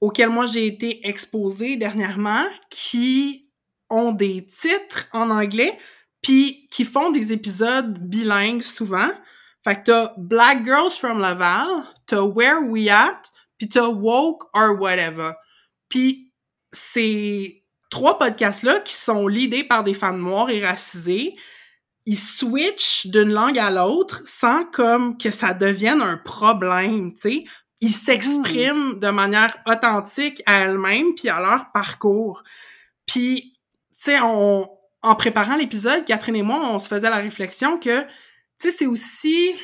[0.00, 3.48] auxquels moi j'ai été exposée dernièrement qui
[3.88, 5.78] ont des titres en anglais
[6.20, 9.08] puis qui font des épisodes bilingues souvent.
[9.66, 11.66] Fait que t'as Black Girls from Laval,
[12.06, 13.20] t'as Where We At,
[13.58, 15.32] puis t'as Woke or Whatever.
[15.88, 16.32] Puis
[16.70, 21.34] ces trois podcasts-là qui sont leadés par des femmes noires et racisées,
[22.04, 27.44] ils switchent d'une langue à l'autre sans comme que ça devienne un problème, tu sais.
[27.80, 32.44] Ils s'expriment de manière authentique à elles-mêmes puis à leur parcours.
[33.04, 33.58] Puis,
[33.90, 34.68] tu sais, on,
[35.02, 38.06] en préparant l'épisode, Catherine et moi, on se faisait la réflexion que,
[38.60, 39.54] tu sais, c'est aussi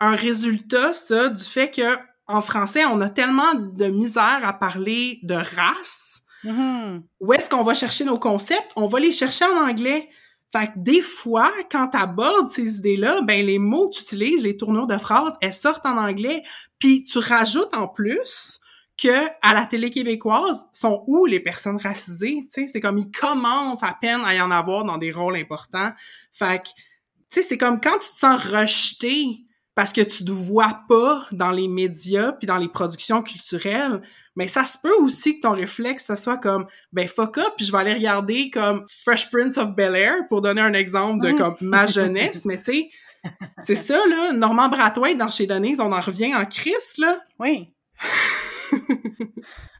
[0.00, 5.18] un résultat, ça, du fait que en français, on a tellement de misère à parler
[5.22, 6.20] de race.
[6.44, 7.02] Mhm.
[7.20, 8.70] Où est-ce qu'on va chercher nos concepts?
[8.76, 10.08] On va les chercher en anglais.
[10.52, 14.56] Fait que des fois, quand t'abordes ces idées-là, ben les mots que tu utilises, les
[14.56, 16.42] tournures de phrases, elles sortent en anglais.
[16.78, 18.60] Puis tu rajoutes en plus
[18.96, 23.10] que à la télé québécoise sont où les personnes racisées, tu sais, c'est comme ils
[23.10, 25.92] commencent à peine à y en avoir dans des rôles importants.
[26.32, 26.68] Fait que
[27.30, 31.26] tu sais, c'est comme quand tu te sens rejeté parce que tu te vois pas
[31.30, 34.02] dans les médias puis dans les productions culturelles,
[34.34, 37.66] mais ça se peut aussi que ton réflexe ça soit comme ben fuck up puis
[37.66, 41.56] je vais aller regarder comme Fresh Prince of Bel-Air pour donner un exemple de comme
[41.60, 42.90] ma jeunesse, mais tu sais
[43.62, 47.20] c'est ça là, Normand Brathwaite dans chez Denise, on en revient en crise là.
[47.38, 47.72] Oui.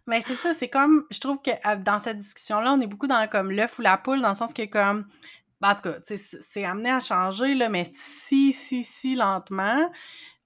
[0.08, 3.06] Mais c'est ça, c'est comme, je trouve que euh, dans cette discussion-là, on est beaucoup
[3.06, 5.04] dans comme l'œuf ou la poule, dans le sens que comme,
[5.60, 9.14] ben, en tout cas, tu sais, c'est amené à changer, là, mais si, si, si
[9.14, 9.90] lentement.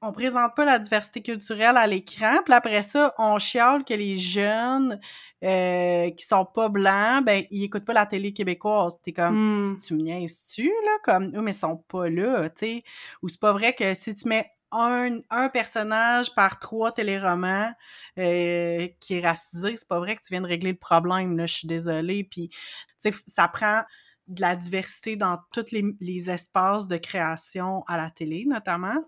[0.04, 4.16] On présente pas la diversité culturelle à l'écran, puis après ça, on chiale que les
[4.18, 4.98] jeunes
[5.44, 9.00] euh, qui sont pas blancs, ben, ils écoutent pas la télé québécoise.
[9.00, 9.36] T'es comme,
[9.74, 9.78] Hmm.
[9.78, 10.98] tu me niaises-tu, là?
[11.04, 12.84] Comme, eux, mais ils sont pas là, tu sais.
[13.22, 17.72] Ou c'est pas vrai que si tu mets un, un personnage par trois téléromans
[18.18, 21.46] euh, qui est racisé, c'est pas vrai que tu viens de régler le problème, là,
[21.46, 22.24] je suis désolée.
[22.24, 22.56] Puis, tu
[22.98, 23.82] sais, ça prend
[24.28, 29.04] de la diversité dans tous les, les espaces de création à la télé, notamment.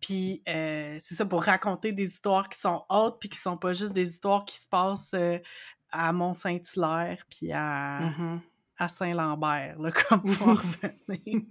[0.00, 3.72] Puis, euh, c'est ça, pour raconter des histoires qui sont hautes, puis qui sont pas
[3.72, 5.38] juste des histoires qui se passent euh,
[5.92, 8.40] à Mont-Saint-Hilaire, puis à, Mhm.
[8.78, 11.42] à Saint-Lambert, là, comme pour en revenir.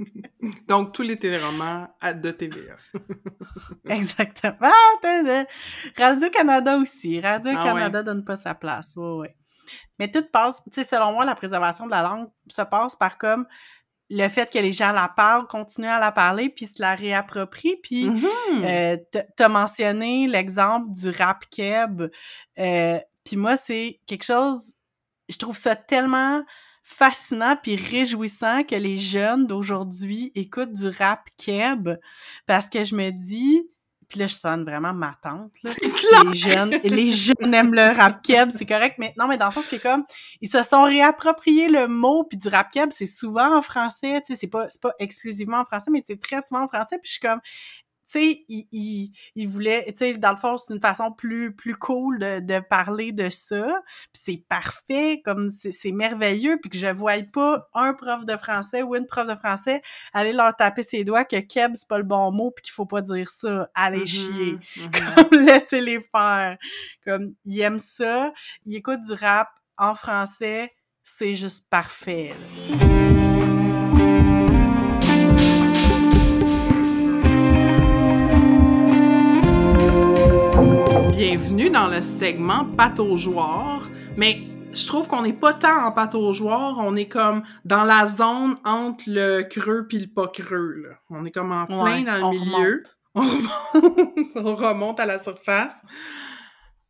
[0.68, 2.76] Donc tous les téléromans de TVA.
[3.88, 4.58] Exactement.
[4.62, 5.46] Ah,
[5.98, 7.22] Radio-Canada aussi.
[7.22, 8.94] Radio-Canada Ah donne pas sa place.
[8.98, 9.28] Oui, oui.
[10.00, 13.18] Mais tout passe, tu sais, selon moi, la préservation de la langue se passe par
[13.18, 13.46] comme
[14.10, 17.78] le fait que les gens la parlent, continuent à la parler, puis se la réapproprient.
[17.82, 18.28] Puis, Mhm.
[18.66, 18.98] euh,
[19.38, 22.04] t'as mentionné l'exemple du rap keb.
[22.60, 24.74] Euh, puis moi, c'est quelque chose,
[25.30, 26.44] je trouve ça tellement
[26.84, 31.90] fascinant puis réjouissant que les jeunes d'aujourd'hui écoutent du rap keb
[32.48, 33.62] parce que je me dis
[34.12, 35.72] puis là je sonne vraiment ma tante là.
[36.26, 38.96] Les jeunes les jeunes aiment le rap keb c'est correct.
[39.00, 40.04] Mais non mais dans le sens que comme
[40.42, 44.34] ils se sont réappropriés le mot puis du rap keb c'est souvent en français tu
[44.34, 47.08] sais c'est pas c'est pas exclusivement en français mais c'est très souvent en français puis
[47.08, 47.40] je suis comme
[48.12, 51.56] tu sais, il, il, il voulait, tu sais, dans le fond, c'est une façon plus,
[51.56, 53.82] plus cool de, de parler de ça.
[54.14, 58.84] Puis c'est parfait, comme c'est merveilleux, puis que je voyais pas un prof de français
[58.84, 59.82] ou une prof de français
[60.14, 62.86] aller leur taper ses doigts que keb, c'est pas le bon mot, puis qu'il faut
[62.86, 63.70] pas dire ça.
[63.76, 64.06] Allez Mhm.
[64.08, 64.58] chier.
[64.78, 64.92] Mhm.
[65.32, 66.58] Comme, laissez-les faire.
[67.06, 68.34] Comme, ils aiment ça,
[68.66, 70.70] ils écoutent du rap en français,
[71.04, 72.36] c'est juste parfait.
[72.70, 73.01] là.
[81.32, 84.42] Bienvenue dans le segment pataugeoire, mais
[84.74, 89.06] je trouve qu'on n'est pas tant en pataugeoire, on est comme dans la zone entre
[89.08, 90.74] le creux puis le pas creux.
[90.84, 90.90] Là.
[91.10, 92.84] On est comme en plein Ouais, dans le milieu.
[93.16, 95.76] On remonte, on remonte à la surface.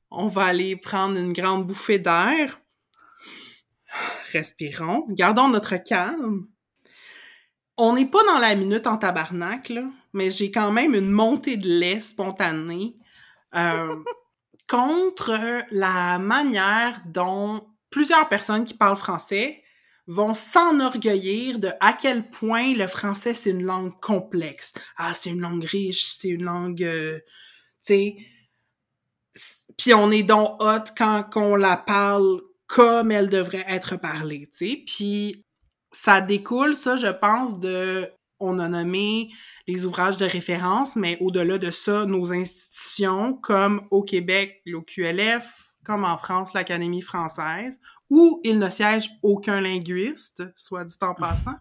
[0.10, 2.62] On va aller prendre une grande bouffée d'air.
[4.32, 5.06] Respirons.
[5.10, 6.48] Gardons notre calme.
[7.78, 11.58] On n'est pas dans la minute en tabarnak, là, mais j'ai quand même une montée
[11.58, 12.96] de lait spontanée
[13.56, 13.96] euh,
[14.72, 19.62] contre la manière dont plusieurs personnes qui parlent français
[20.08, 24.74] vont s'enorgueillir de à quel point le français c'est une langue complexe.
[24.96, 27.20] Ah, c'est une langue riche, c'est une langue, euh,
[27.86, 28.18] tu sais.
[29.78, 34.70] puis on est donc hot quand qu'on la parle comme elle devrait être parlée, tu
[34.70, 34.84] sais.
[34.88, 35.46] Puis
[35.92, 38.10] ça découle, ça, je pense, de...
[38.42, 39.30] On a nommé
[39.68, 46.04] les ouvrages de référence, mais au-delà de ça, nos institutions, comme au Québec, l'OQLF, comme
[46.04, 51.56] en France, l'Académie française, où il ne siège aucun linguiste, soit dit en passant.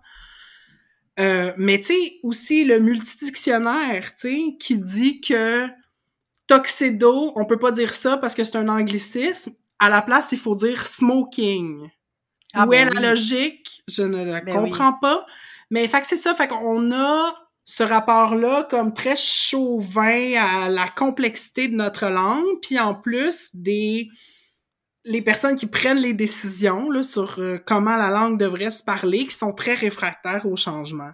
[1.19, 5.69] Euh, mais tu sais, aussi le multidictionnaire, tu sais, qui dit que
[6.47, 9.53] Tuxedo, on peut pas dire ça parce que c'est un anglicisme.
[9.79, 11.89] À la place, il faut dire smoking.
[12.53, 13.83] Ah, Où ben est la logique?
[13.89, 15.27] Je ne la ben comprends pas.
[15.71, 20.89] Mais fait que c'est ça, fait qu'on a ce rapport-là comme très chauvin à la
[20.89, 24.09] complexité de notre langue, puis en plus des
[25.05, 29.27] les personnes qui prennent les décisions là, sur euh, comment la langue devrait se parler,
[29.27, 31.11] qui sont très réfractaires au changement.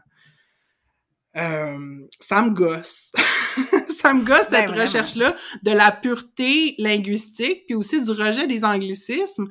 [1.36, 3.12] Euh, ça me gosse.
[3.88, 8.64] ça me gosse ben, cette recherche-là de la pureté linguistique, puis aussi du rejet des
[8.64, 9.48] anglicismes,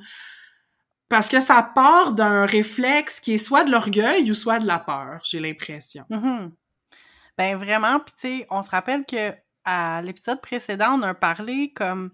[1.08, 4.78] parce que ça part d'un réflexe qui est soit de l'orgueil ou soit de la
[4.78, 6.04] peur, j'ai l'impression.
[6.10, 6.50] Mm-hmm.
[7.38, 9.32] Ben vraiment, puis tu sais, on se rappelle que
[9.64, 12.12] à l'épisode précédent, on a parlé comme,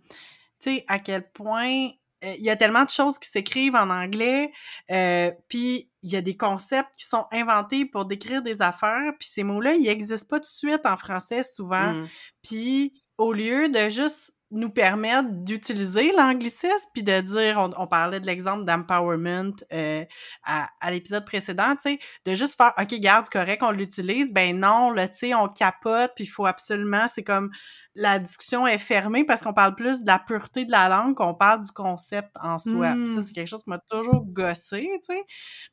[0.60, 1.90] tu sais, à quel point
[2.24, 4.52] euh, il y a tellement de choses qui s'écrivent en anglais,
[4.90, 9.28] euh, puis il y a des concepts qui sont inventés pour décrire des affaires, puis
[9.28, 11.92] ces mots-là, ils n'existent pas tout de suite en français souvent.
[11.92, 12.08] Mmh.
[12.42, 18.26] Puis au lieu de juste nous permettre d'utiliser l'anglicisme puis de dire, on, parlait de
[18.26, 20.04] l'exemple d'empowerment euh,
[20.44, 24.58] à, à l'épisode précédent, tu sais, de juste faire, ok, garde, correct, on l'utilise, ben
[24.58, 27.50] non, là, tu sais, on capote puis il faut absolument, c'est comme
[27.94, 31.34] la discussion est fermée parce qu'on parle plus de la pureté de la langue qu'on
[31.34, 32.88] parle du concept en soi.
[32.88, 33.22] Ça, mmh.
[33.26, 35.22] c'est quelque chose qui m'a toujours gossé, tu sais.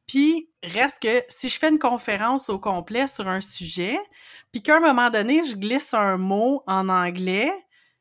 [0.06, 3.98] Puis reste que si je fais une conférence au complet sur un sujet,
[4.52, 7.52] puis qu'à un moment donné, je glisse un mot en anglais,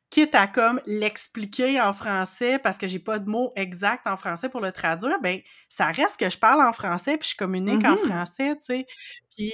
[0.09, 4.49] quitte à comme l'expliquer en français parce que j'ai pas de mots exacts en français
[4.49, 7.95] pour le traduire, ben ça reste que je parle en français puis je communique en
[7.95, 8.07] mm-hmm.
[8.07, 8.85] français, tu sais.
[9.35, 9.51] Puis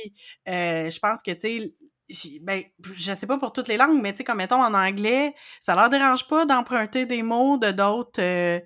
[0.48, 1.74] euh, je pense que tu
[2.10, 2.64] sais ben
[2.96, 5.76] je sais pas pour toutes les langues mais tu sais comme mettons en anglais, ça
[5.76, 8.60] leur dérange pas d'emprunter des mots de d'autres euh,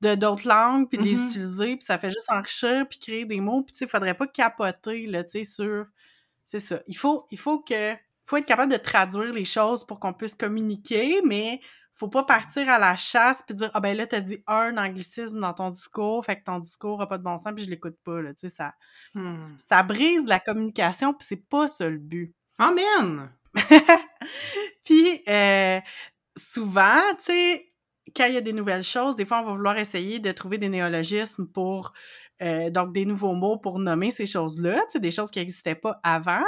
[0.00, 1.26] de d'autres langues puis de les mm-hmm.
[1.26, 4.26] utiliser puis ça fait juste enrichir puis créer des mots puis tu sais faudrait pas
[4.26, 5.86] capoter là tu sais sur
[6.46, 6.80] c'est ça.
[6.86, 7.94] Il faut il faut que
[8.26, 11.60] faut être capable de traduire les choses pour qu'on puisse communiquer, mais
[11.94, 15.40] faut pas partir à la chasse puis dire ah ben là t'as dit un anglicisme
[15.40, 17.96] dans ton discours, fait que ton discours a pas de bon sens puis je l'écoute
[18.04, 18.74] pas là, tu sais ça
[19.14, 19.54] hmm.
[19.56, 22.34] ça brise la communication puis c'est pas ça le but.
[22.58, 23.30] Amen.
[24.84, 25.80] puis euh,
[26.36, 27.72] souvent, tu sais,
[28.14, 30.58] quand il y a des nouvelles choses, des fois on va vouloir essayer de trouver
[30.58, 31.92] des néologismes pour
[32.42, 36.44] euh, donc, des nouveaux mots pour nommer ces choses-là, des choses qui n'existaient pas avant.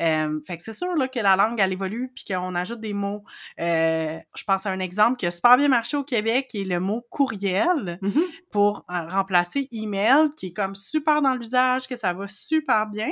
[0.00, 2.94] Euh, fait que c'est sûr là, que la langue, elle évolue, puis qu'on ajoute des
[2.94, 3.24] mots.
[3.60, 6.64] Euh, je pense à un exemple qui a super bien marché au Québec, qui est
[6.64, 8.24] le mot courriel mm-hmm.
[8.50, 13.10] pour remplacer email, qui est comme super dans l'usage, que ça va super bien.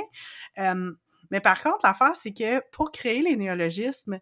[1.29, 4.19] mais par contre, l'affaire, c'est que pour créer les néologismes,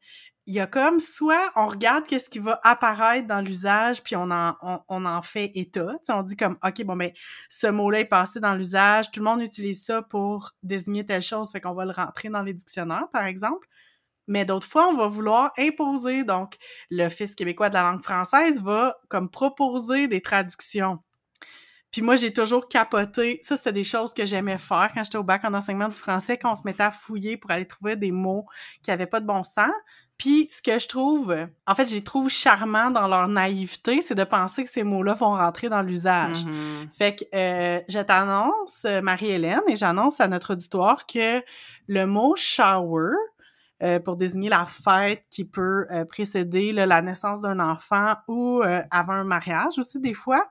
[0.48, 4.30] il y a comme soit on regarde qu'est-ce qui va apparaître dans l'usage puis on
[4.30, 7.12] en fait état on dit comme ok bon ben
[7.50, 11.52] ce mot-là est passé dans l'usage tout le monde utilise ça pour désigner telle chose
[11.52, 13.68] fait qu'on va le rentrer dans les dictionnaires par exemple
[14.28, 16.58] mais d'autres fois on va vouloir imposer donc
[16.92, 21.00] l'office québécois de la langue française va comme proposer des traductions
[21.96, 23.40] puis moi, j'ai toujours capoté.
[23.42, 26.38] Ça, c'était des choses que j'aimais faire quand j'étais au bac en enseignement du français,
[26.38, 28.46] quand on se mettait à fouiller pour aller trouver des mots
[28.84, 29.72] qui avaient pas de bon sens.
[30.18, 31.36] Puis ce que je trouve,
[31.68, 35.14] en fait, je les trouve charmants dans leur naïveté, c'est de penser que ces mots-là
[35.14, 36.46] vont rentrer dans l'usage.
[36.46, 36.90] Mm-hmm.
[36.98, 41.44] Fait que euh, je t'annonce, euh, Marie-Hélène, et j'annonce à notre auditoire que
[41.88, 43.12] le mot shower,
[43.84, 49.26] euh, pour désigner la fête qui peut précéder la naissance d'un enfant ou avant un
[49.26, 50.48] mariage aussi des fois,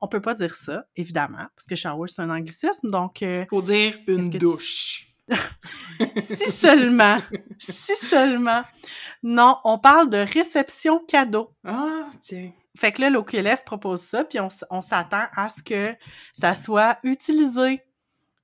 [0.00, 3.24] on peut pas dire ça, évidemment, parce que shower, c'est un anglicisme, donc...
[3.50, 5.11] Faut dire une douche.
[6.16, 7.18] si seulement,
[7.58, 8.62] si seulement.
[9.22, 11.54] Non, on parle de réception cadeau.
[11.64, 12.52] Ah, tiens.
[12.76, 15.94] Fait que là, l'OQLF propose ça, puis on, s'attend à ce que
[16.32, 17.82] ça soit utilisé.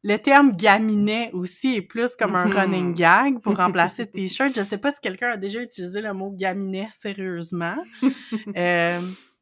[0.05, 4.55] Le terme gaminet aussi est plus comme un running gag pour remplacer t-shirt.
[4.55, 7.77] Je sais pas si quelqu'un a déjà utilisé le mot gaminet sérieusement.
[8.57, 9.01] euh,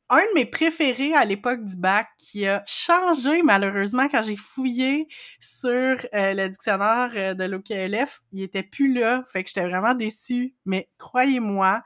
[0.08, 5.08] un de mes préférés à l'époque du bac qui a changé malheureusement quand j'ai fouillé
[5.40, 5.70] sur
[6.14, 10.54] euh, le dictionnaire euh, de l'OQLF, il était plus là, fait que j'étais vraiment déçue.
[10.64, 11.82] Mais croyez-moi,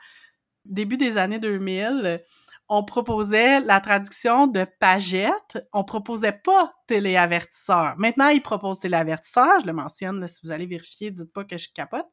[0.65, 2.23] début des années 2000,
[2.69, 7.95] on proposait la traduction de pagette, on proposait pas téléavertisseur.
[7.99, 11.69] Maintenant, ils proposent téléavertisseur, je le mentionne, si vous allez vérifier, dites pas que je
[11.75, 12.07] capote.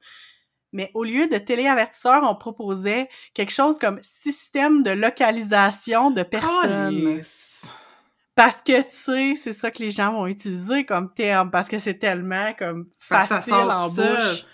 [0.74, 7.20] Mais au lieu de téléavertisseur, on proposait quelque chose comme système de localisation de personnes.
[8.36, 11.80] Parce que, tu sais, c'est ça que les gens vont utiliser comme terme, parce que
[11.80, 14.46] c'est tellement comme facile en bouche.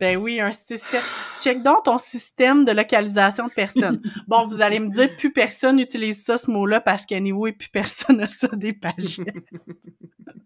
[0.00, 1.02] Ben oui, un système.
[1.40, 4.02] Check donc ton système de localisation de personnes.
[4.26, 8.18] Bon, vous allez me dire, plus personne n'utilise ça, ce mot-là, parce qu'anyway, plus personne
[8.18, 9.20] n'a ça des pages.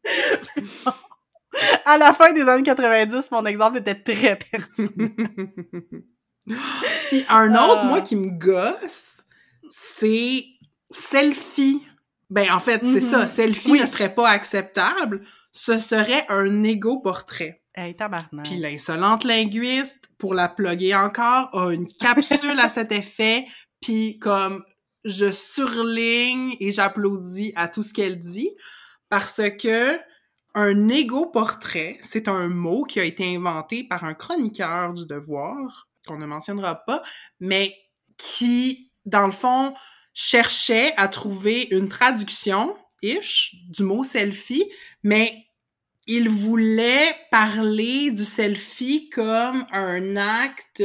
[1.84, 5.08] à la fin des années 90, mon exemple était très pertinent.
[7.08, 9.22] Puis un autre, moi, qui me gosse,
[9.70, 10.44] c'est
[10.90, 11.84] selfie.
[12.30, 13.26] Ben, en fait, c'est ça.
[13.26, 13.80] Selfie Oui.
[13.80, 15.22] ne serait pas acceptable.
[15.52, 17.62] Ce serait un égo-portrait.
[17.74, 18.44] Hey, tabarnak.
[18.46, 23.46] Puis l'insolente linguiste, pour la plugger encore, a une capsule à cet effet.
[23.80, 24.64] Puis comme
[25.04, 28.50] je surligne et j'applaudis à tout ce qu'elle dit
[29.08, 29.98] parce que
[30.58, 36.18] un égo-portrait, c'est un mot qui a été inventé par un chroniqueur du devoir, qu'on
[36.18, 37.02] ne mentionnera pas,
[37.38, 37.76] mais
[38.16, 39.72] qui, dans le fond,
[40.12, 44.68] cherchait à trouver une traduction, ish, du mot selfie,
[45.04, 45.32] mais
[46.08, 50.82] il voulait parler du selfie comme un acte.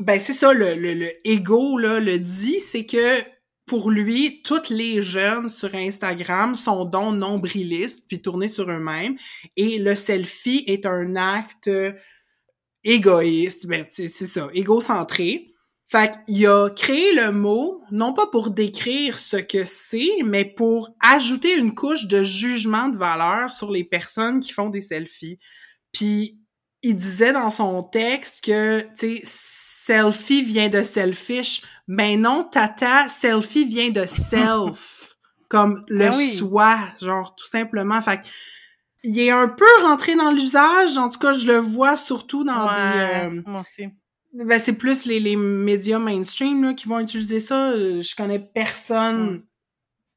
[0.00, 3.22] Ben, c'est ça, le, le, le ego, là, le dit, c'est que
[3.66, 9.16] pour lui, toutes les jeunes sur Instagram sont donc nombrilistes puis tournés sur eux-mêmes.
[9.56, 11.70] Et le selfie est un acte
[12.84, 15.50] égoïste, ben, c'est ça, égocentré.
[15.88, 20.90] Fait qu'il a créé le mot, non pas pour décrire ce que c'est, mais pour
[21.00, 25.38] ajouter une couche de jugement de valeur sur les personnes qui font des selfies.
[25.92, 26.40] Puis,
[26.82, 29.22] il disait dans son texte que, tu sais,
[29.86, 31.62] selfie vient de selfish.
[31.88, 35.16] Ben non, tata, selfie vient de self.
[35.48, 36.34] comme le Ah oui.
[36.36, 38.00] soi, genre, tout simplement.
[38.02, 38.26] Fait que,
[39.04, 40.96] il est un peu rentré dans l'usage.
[40.96, 43.36] En tout cas, je le vois surtout dans Ouais, des...
[43.38, 43.88] euh, moi aussi.
[44.32, 47.72] ben, c'est plus les, les médias mainstream là, qui vont utiliser ça.
[47.76, 49.42] Je connais personne Mm.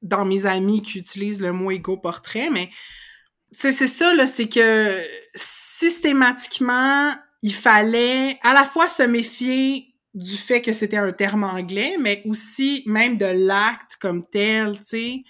[0.03, 2.69] dans mes amis qui utilisent le mot égo portrait, mais
[3.51, 5.01] c'est c'est ça, là, c'est que
[5.35, 7.13] systématiquement,
[7.43, 12.21] il fallait à la fois se méfier du fait que c'était un terme anglais, mais
[12.25, 15.23] aussi même de l'acte comme tel, tu sais.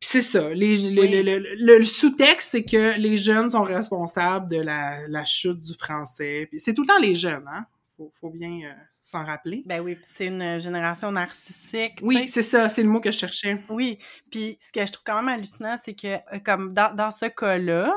[0.00, 1.10] Puis c'est ça, les, les- Oui.
[1.10, 5.60] le, le- le- le sous-texte, c'est que les jeunes sont responsables de la, la chute
[5.60, 6.46] du français.
[6.50, 7.66] Puis c'est tout le temps les jeunes, hein?
[7.96, 8.72] Faut, faut bien euh,
[9.08, 9.62] s'en rappeler.
[9.66, 11.98] Ben oui, puis c'est une génération narcissique.
[12.02, 13.62] Oui, c'est ça, c'est le mot que je cherchais.
[13.68, 13.98] Oui,
[14.30, 17.26] puis ce que je trouve quand même hallucinant, c'est que euh, comme dans, dans ce
[17.26, 17.92] cas-là,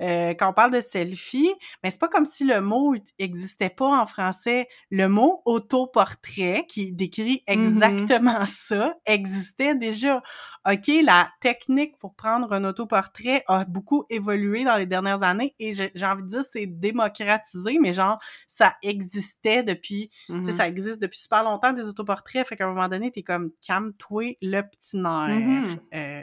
[0.00, 1.52] euh, quand on parle de selfie,
[1.82, 4.68] mais c'est pas comme si le mot existait pas en français.
[4.90, 10.22] Le mot autoportrait, qui décrit exactement ça, existait déjà.
[10.70, 15.72] OK, la technique pour prendre un autoportrait a beaucoup évolué dans les dernières années et
[15.72, 20.10] j'ai envie de dire c'est démocratisé, mais genre ça existait depuis
[20.52, 20.58] sais, Mhm.
[20.58, 22.46] ça existe depuis super longtemps, des autoportraits.
[22.46, 25.28] Fait qu'à un moment donné, t'es comme, calme-toi le petit nerf.
[25.28, 25.80] Mhm.
[25.94, 26.22] Euh,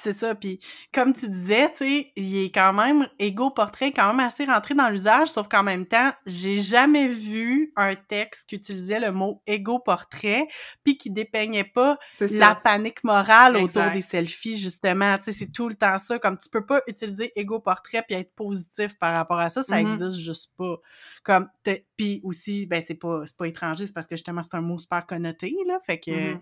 [0.00, 0.34] c'est ça.
[0.34, 0.58] Puis
[0.92, 4.74] comme tu disais, tu sais, il est quand même, Ego Portrait quand même assez rentré
[4.74, 9.42] dans l'usage, sauf qu'en même temps, j'ai jamais vu un texte qui utilisait le mot
[9.46, 10.46] Ego Portrait
[10.84, 11.98] puis qui dépeignait pas
[12.38, 15.16] la panique morale autour des selfies, justement.
[15.18, 16.18] Tu sais, c'est tout le temps ça.
[16.18, 19.80] Comme tu peux pas utiliser Ego Portrait puis être positif par rapport à ça, ça
[19.82, 19.94] Mhm.
[19.94, 20.76] existe juste pas.
[21.22, 21.48] Comme,
[21.96, 24.78] puis aussi, ben c'est pas, c'est pas étranger, c'est parce que justement, c'est un mot
[24.78, 25.78] super connoté, là.
[25.86, 26.32] Fait que...
[26.34, 26.40] Mhm.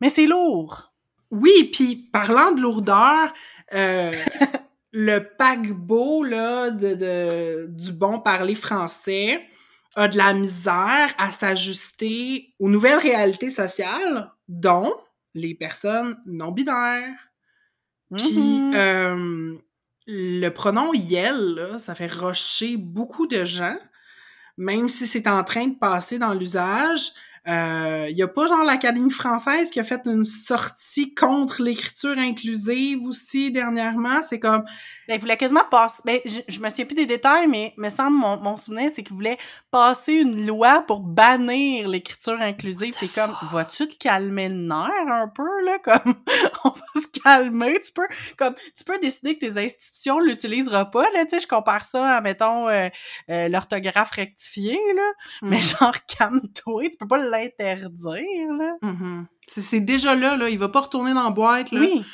[0.00, 0.92] Mais c'est lourd!
[1.30, 3.32] Oui, puis parlant de lourdeur,
[3.74, 4.10] euh,
[4.92, 9.46] le paquebot là, de, de- du bon parler français
[9.96, 14.92] a de la misère à s'ajuster aux nouvelles réalités sociales, dont
[15.34, 17.28] les personnes non binaires.
[18.16, 18.72] Puis Mhm.
[18.74, 19.54] euh,
[20.06, 23.76] le pronom yel, là, ça fait rocher beaucoup de gens,
[24.56, 27.12] même si c'est en train de passer dans l'usage.
[27.48, 33.00] Il y a pas genre l'Académie française qui a fait une sortie contre l'écriture inclusive
[33.06, 34.20] aussi dernièrement?
[34.28, 34.62] C'est comme
[35.08, 36.02] Ben, il voulait quasiment passer.
[36.04, 39.02] Ben, je, je me souviens plus des détails, mais me semble mon, mon souvenir, c'est
[39.02, 39.38] qu'il voulait
[39.70, 42.94] passer une loi pour bannir l'écriture inclusive.
[42.98, 45.78] T'es comme, vas-tu te calmer le nerf un peu, là?
[45.78, 46.14] Comme,
[46.64, 47.80] on va se calmer.
[47.80, 51.24] Tu peux, comme, tu peux décider que tes institutions l'utiliseront pas, là.
[51.24, 52.88] Tu sais, je compare ça à, mettons, euh,
[53.30, 55.12] euh, l'orthographe rectifiée, là.
[55.48, 55.62] Mais Mhm.
[55.62, 56.82] genre, calme-toi.
[56.90, 58.72] Tu peux pas l'interdire, là.
[58.82, 59.26] Mhm.
[59.46, 60.48] c'est c'est déjà là, là.
[60.48, 61.70] Il va pas retourner dans la boîte.
[61.72, 61.80] Là.
[61.80, 62.04] Oui.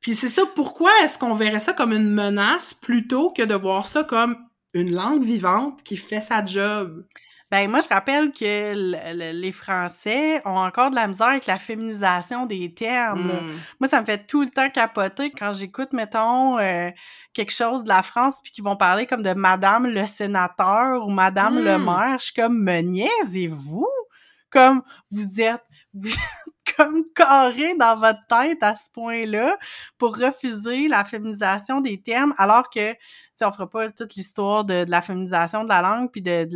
[0.00, 3.86] Puis c'est ça, pourquoi est-ce qu'on verrait ça comme une menace plutôt que de voir
[3.86, 4.36] ça comme
[4.74, 7.04] une langue vivante qui fait sa job?
[7.50, 12.44] Ben moi, je rappelle que les Français ont encore de la misère avec la féminisation
[12.44, 13.22] des termes.
[13.24, 13.56] Mm.
[13.80, 16.90] Moi, ça me fait tout le temps capoter quand j'écoute, mettons, euh,
[17.32, 21.10] quelque chose de la France, puis qu'ils vont parler comme de Madame le sénateur ou
[21.10, 21.84] Madame le Mm.
[21.86, 22.16] maire.
[22.18, 23.88] Je suis comme, me niaisez-vous?
[24.50, 26.16] Comme, vous êtes, vous êtes
[26.76, 29.56] comme carré dans votre tête à ce point-là
[29.98, 32.94] pour refuser la féminisation des termes, alors que
[33.38, 36.48] sais, on fera pas toute l'histoire de, la féminisation de la langue puis de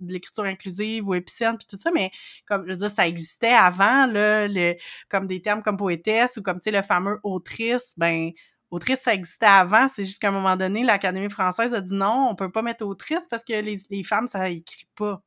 [0.00, 2.10] l'écriture inclusive ou épicène puis tout ça, mais
[2.46, 4.74] comme je veux dire, ça existait avant, là, le,
[5.08, 8.30] comme des termes comme poétesse ou comme, tu sais, le fameux autrice, ben,
[8.70, 12.28] autrice, ça existait avant, c'est juste qu'à un moment donné, l'Académie française a dit non,
[12.30, 15.22] on peut pas mettre autrice parce que les, les femmes, ça écrit pas.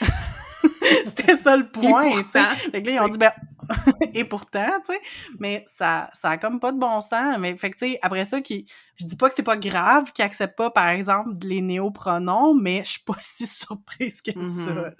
[1.04, 2.42] C'était ça le point, tu sais.
[2.70, 3.32] Fait que là, ils ont dit, ben,
[4.14, 5.00] et pourtant, tu sais,
[5.38, 7.38] mais ça, ça a comme pas de bon sens.
[7.38, 8.66] Mais, fait que, tu sais, après ça, qui,
[8.96, 12.82] je dis pas que c'est pas grave qu'ils acceptent pas, par exemple, les néopronoms, mais
[12.84, 14.64] je suis pas si surprise que Mm-hmm.
[14.66, 14.90] ça, là.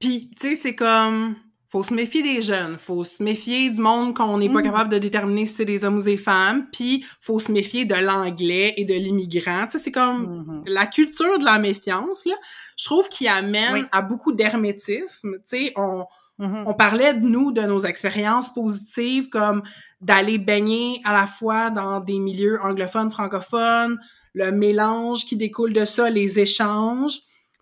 [0.00, 1.36] Puis, tu sais, c'est comme,
[1.70, 4.62] faut se méfier des jeunes, faut se méfier du monde qu'on n'est pas Mm.
[4.62, 7.94] capable de déterminer si c'est des hommes ou des femmes, puis faut se méfier de
[7.94, 9.64] l'anglais et de l'immigrant.
[9.66, 10.62] Tu sais, c'est comme Mhm.
[10.66, 12.34] la culture de la méfiance, là,
[12.78, 13.84] je trouve qu'il amène Oui.
[13.92, 15.34] à beaucoup d'hermétisme.
[15.40, 16.04] Tu sais, on,
[16.38, 16.64] Mhm.
[16.66, 19.62] on parlait de nous, de nos expériences positives, comme
[20.00, 23.98] d'aller baigner à la fois dans des milieux anglophones, francophones,
[24.34, 27.18] le mélange qui découle de ça, les échanges,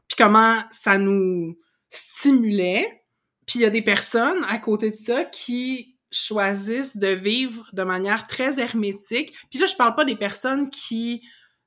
[0.06, 1.56] puis comment ça nous
[1.88, 3.02] stimulait.
[3.46, 7.82] Puis il y a des personnes à côté de ça qui choisissent de vivre de
[7.82, 9.34] manière très hermétique.
[9.50, 11.22] Puis là, je parle pas des personnes qui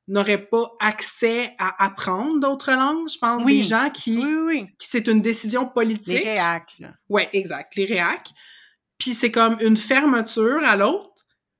[0.07, 3.07] n'auraient pas accès à apprendre d'autres langues.
[3.09, 3.59] Je pense Oui.
[3.61, 4.65] des gens qui, Oui, oui, oui.
[4.79, 6.23] qui c'est une décision politique.
[6.23, 6.89] Les réacs, là.
[7.09, 8.31] Ouais, exact, les réacs.
[8.97, 11.11] Puis c'est comme une fermeture à l'autre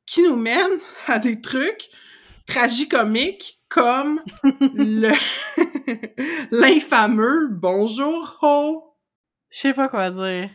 [0.08, 1.90] qui nous mène à des trucs
[2.48, 4.22] tragicomiques comme
[4.74, 5.12] le
[6.52, 8.89] l'infameux bonjour ho.
[9.50, 10.50] Je sais pas quoi dire.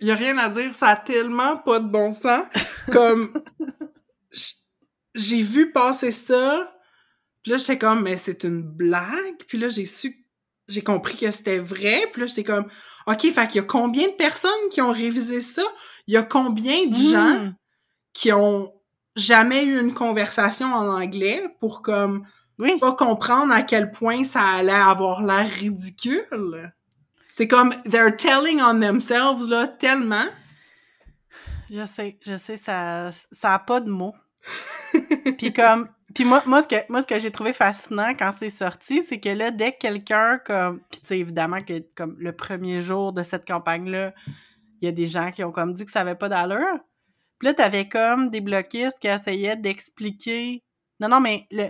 [0.00, 2.44] Y a rien à dire, ça a tellement pas de bon sens.
[2.90, 3.32] Comme
[5.14, 6.72] j'ai vu passer ça,
[7.42, 10.16] puis là j'étais comme mais c'est une blague, puis là j'ai su
[10.68, 12.66] j'ai compris que c'était vrai, puis là c'est comme
[13.06, 15.62] OK, fait qu'il y a combien de personnes qui ont révisé ça?
[16.06, 17.54] Il y a combien de gens Mm.
[18.12, 18.72] qui ont
[19.16, 22.24] jamais eu une conversation en anglais pour comme
[22.58, 22.78] Oui.
[22.78, 26.72] pas comprendre à quel point ça allait avoir l'air ridicule?
[27.30, 30.26] C'est comme they're telling on themselves là tellement.
[31.70, 34.14] Je sais, je sais, ça, ça a pas de mots.
[35.38, 38.50] puis comme, puis moi, moi ce que, moi ce que j'ai trouvé fascinant quand c'est
[38.50, 42.32] sorti, c'est que là, dès que quelqu'un comme, puis tu sais évidemment que comme le
[42.32, 44.12] premier jour de cette campagne là,
[44.82, 46.80] il y a des gens qui ont comme dit que ça avait pas d'allure.
[47.38, 50.64] Puis là, t'avais comme des bloquistes qui essayaient d'expliquer.
[50.98, 51.68] Non, non, mais le,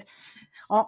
[0.70, 0.84] on,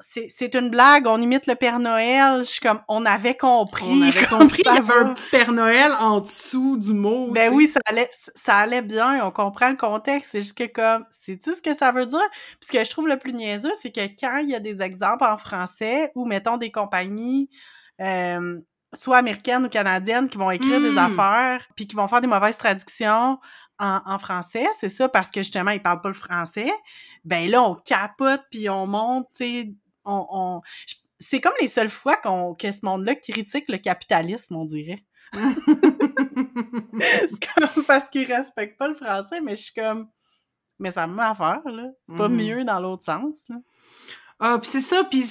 [0.00, 2.38] c'est, c'est une blague, on imite le Père Noël.
[2.38, 3.84] Je suis comme, on avait compris.
[3.86, 7.30] On avait compris qu'il y ça avait un petit Père Noël en dessous du mot.
[7.30, 10.30] Ben oui, ça allait, ça allait bien, on comprend le contexte.
[10.32, 12.28] C'est juste que comme, sais-tu ce que ça veut dire?
[12.30, 14.82] Puis ce que je trouve le plus niaiseux, c'est que quand il y a des
[14.82, 17.48] exemples en français ou, mettons, des compagnies,
[18.00, 18.58] euh,
[18.92, 20.98] soit américaines ou canadiennes, qui vont écrire des Mm.
[20.98, 23.38] affaires, puis qui vont faire des mauvaises traductions
[23.78, 26.70] en, en français, c'est ça, parce que justement, ils parlent pas le français,
[27.24, 29.74] ben là, on capote, puis on monte, tu sais,
[30.04, 30.26] on...
[30.30, 30.60] on...
[30.86, 35.04] je- C'est comme les seules fois qu'on que ce monde-là critique le capitalisme, on dirait.
[37.28, 40.08] c'est comme parce qu'ils respectent pas le français, mais je suis comme.
[40.78, 41.88] Mais ça me met à faire, là.
[42.08, 42.36] C'est pas Mhm.
[42.36, 43.56] mieux dans l'autre sens, là.
[44.38, 45.24] Ah, puis c'est ça, puis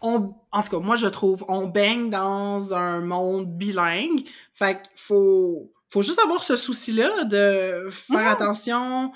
[0.00, 4.24] on, en tout cas, moi je trouve, on baigne dans un monde bilingue,
[4.54, 8.26] fait qu'il faut, faut juste avoir ce souci-là de faire Mhm.
[8.28, 9.12] attention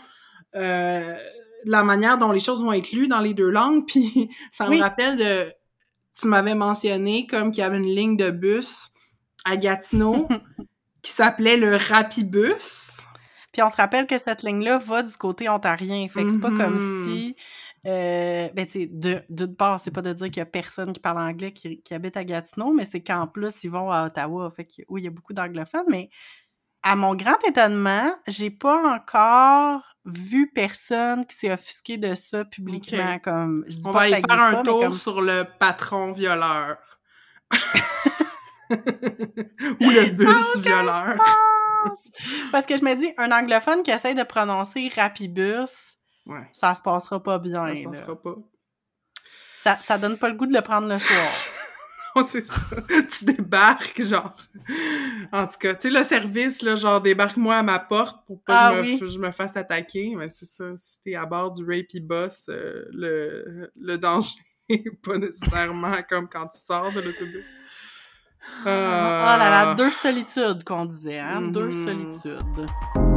[0.55, 1.17] euh,
[1.65, 4.77] la manière dont les choses vont être lues dans les deux langues, puis ça Oui.
[4.79, 5.53] me rappelle de,
[6.19, 8.91] tu m'avais mentionné comme qu'il y avait une ligne de bus
[9.45, 10.29] à Gatineau
[11.03, 13.01] qui s'appelait le Rapibus.
[13.53, 16.07] Puis on se rappelle que cette ligne-là va du côté ontarien.
[16.09, 17.35] Fait que c'est pas comme si.
[17.87, 20.93] Euh, ben, tu sais, de- d'une part, c'est pas de dire qu'il y a personne
[20.93, 24.07] qui parle anglais qui, qui habite à Gatineau, mais c'est qu'en plus, ils vont à
[24.07, 24.51] Ottawa.
[24.55, 26.11] Fait que oui, il y a beaucoup d'anglophones, mais
[26.83, 33.19] à mon grand étonnement, j'ai pas encore vu personne qui s'est offusqué de ça publiquement.
[33.21, 36.13] Comme, je dis On pas va aller faire un pas, tour comme- sur le patron
[36.13, 36.77] violeur.
[38.71, 38.75] Ou
[39.91, 41.17] le bus violeur.
[42.53, 45.95] Parce que je me dis, un anglophone qui essaie de prononcer rapibus,
[46.27, 47.67] Ouais, ça se passera pas bien.
[47.69, 47.91] ça se là.
[47.91, 48.35] passera pas.
[49.57, 51.33] Ça, ça donne pas le goût de le prendre le soir.
[52.25, 52.55] C'est ça.
[53.11, 54.35] tu débarques, genre.
[55.33, 58.55] En tout cas, tu sais, le service, là, genre, débarque-moi à ma porte pour pas
[58.55, 58.99] Ah que je, me, oui.
[59.01, 60.15] f- je me fasse attaquer.
[60.17, 64.35] Mais c'est ça, si t'es à bord du Rapey Bus, euh, le, le danger
[65.03, 67.49] pas nécessairement comme quand tu sors de l'autobus.
[68.65, 71.41] Oh là là, deux solitudes qu'on disait, hein?
[71.51, 71.73] Deux Mhm.
[71.73, 73.08] solitudes.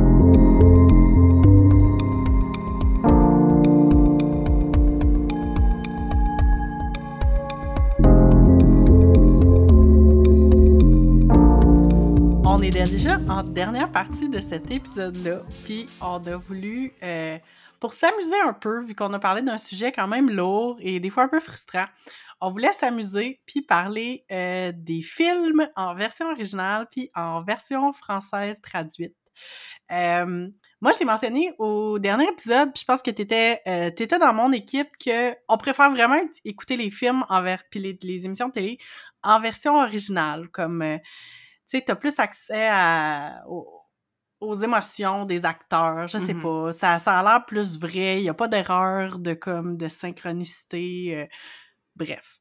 [12.75, 17.37] Est déjà en dernière partie de cet épisode-là, puis on a voulu, euh,
[17.81, 21.09] pour s'amuser un peu, vu qu'on a parlé d'un sujet quand même lourd et des
[21.09, 21.85] fois un peu frustrant,
[22.39, 28.61] on voulait s'amuser puis parler euh, des films en version originale puis en version française
[28.61, 29.15] traduite.
[29.91, 30.47] Euh,
[30.79, 34.51] moi, je l'ai mentionné au dernier épisode, puis je pense que euh, t'étais dans mon
[34.53, 38.77] équipe que on préfère vraiment écouter les films en puis les, les émissions de télé
[39.23, 40.99] en version originale, comme
[41.75, 43.67] euh, tu sais, t'as plus accès à aux,
[44.41, 46.41] aux émotions des acteurs, je sais Mhm.
[46.41, 49.87] pas, ça ça a l'air plus vrai, il y a pas d'erreur de comme de
[49.87, 51.25] synchronicité, euh,
[51.95, 52.39] bref.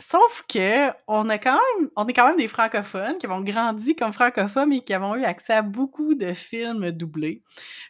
[0.00, 3.96] Sauf que on a quand même, on est quand même des francophones qui avons grandi
[3.96, 7.42] comme francophones et qui avons eu accès à beaucoup de films doublés.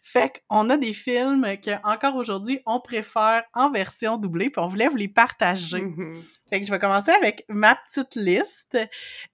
[0.02, 4.68] Fait qu'on a des films que encore aujourd'hui on préfère en version doublée, puis on
[4.68, 5.82] voulait vous les partager.
[5.82, 6.22] Mhm.
[6.48, 8.78] Fait que je vais commencer avec ma petite liste.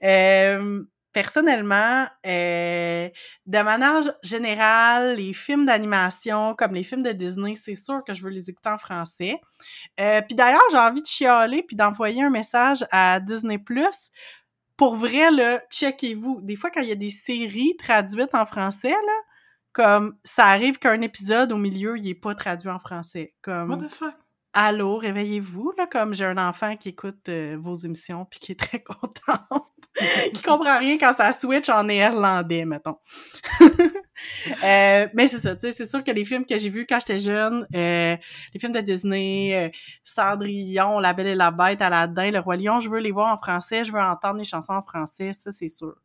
[0.02, 0.82] Euh,
[1.14, 3.08] personnellement, euh,
[3.46, 8.22] de manière générale, les films d'animation, comme les films de Disney, c'est sûr que je
[8.22, 9.40] veux les écouter en français.
[10.00, 13.58] Euh, puis d'ailleurs, j'ai envie de chialer puis d'envoyer un message à Disney+.
[14.76, 16.40] Pour vrai, là, checkez-vous.
[16.42, 19.20] Des fois, quand il y a des séries traduites en français, là,
[19.72, 23.34] comme ça arrive qu'un épisode au milieu, il est pas traduit en français.
[23.40, 24.14] Comme What the fuck?
[24.56, 28.58] Allô, réveillez-vous, là, comme j'ai un enfant qui écoute euh, vos émissions puis qui est
[28.58, 29.72] très contente,
[30.32, 32.98] qui comprend rien quand ça switch en néerlandais, mettons.
[34.62, 37.00] Euh, mais c'est ça, tu sais, c'est sûr que les films que j'ai vus quand
[37.00, 38.16] j'étais jeune, euh,
[38.54, 39.68] les films de Disney, euh,
[40.04, 43.36] Cendrillon, La Belle et la Bête, Aladdin, Le Roi Lion, je veux les voir en
[43.36, 45.96] français, je veux entendre les chansons en français, ça c'est sûr.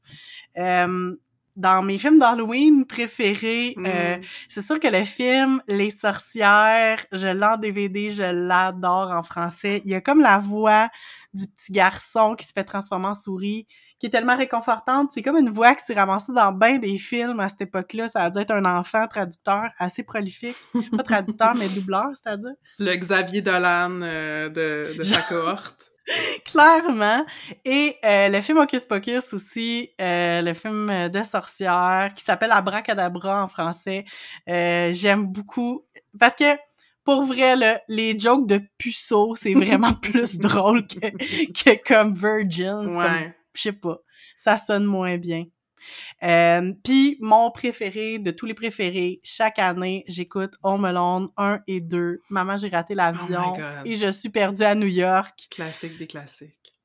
[1.58, 4.24] Euh, dans mes films d'Halloween préférés, euh, Mhm.
[4.50, 9.82] c'est sûr que le film Les sorcières, je l'ai en DVD, je l'adore en français.
[9.86, 10.90] Il y a comme la voix
[11.34, 13.68] du petit garçon qui se fait transformer en souris,
[14.00, 15.10] qui est tellement réconfortante.
[15.14, 18.08] C'est comme une voix qui s'est ramassée dans bien des films à cette époque-là.
[18.08, 20.56] Ça a dû être un enfant traducteur assez prolifique.
[20.96, 22.54] Pas traducteur, mais doubleur, c'est-à-dire.
[22.80, 25.89] Le Xavier Dolan euh, de, de sa cohorte.
[26.46, 27.26] Clairement.
[27.66, 33.44] Et euh, le film Hocus Pocus aussi, euh, le film de sorcière qui s'appelle Abracadabra
[33.44, 34.06] en français.
[34.48, 35.86] Euh, J'aime beaucoup
[36.20, 36.58] parce que
[37.04, 37.56] pour vrai,
[37.88, 41.00] les jokes de puceau, c'est vraiment plus drôle que,
[41.54, 42.82] que comme Virgin.
[42.84, 43.36] C'est comme, Ouais.
[43.56, 43.98] je sais pas,
[44.36, 45.46] ça sonne moins bien.
[46.24, 51.82] Euh, Puis mon préféré de tous les préférés, chaque année, j'écoute Home Alone 1 et
[51.82, 52.22] 2.
[52.30, 53.86] Maman, j'ai raté l'avion Oh God.
[53.86, 55.48] et je suis perdue à New York.
[55.52, 56.76] Classique des classiques.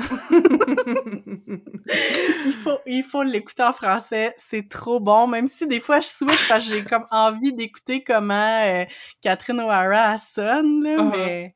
[2.64, 6.48] faut, il faut l'écouter en français, c'est trop bon, même si des fois je switch
[6.48, 8.86] parce que j'ai comme envie d'écouter comment euh,
[9.22, 11.12] Catherine O'Hara sonne, là, Ah.
[11.16, 11.54] mais...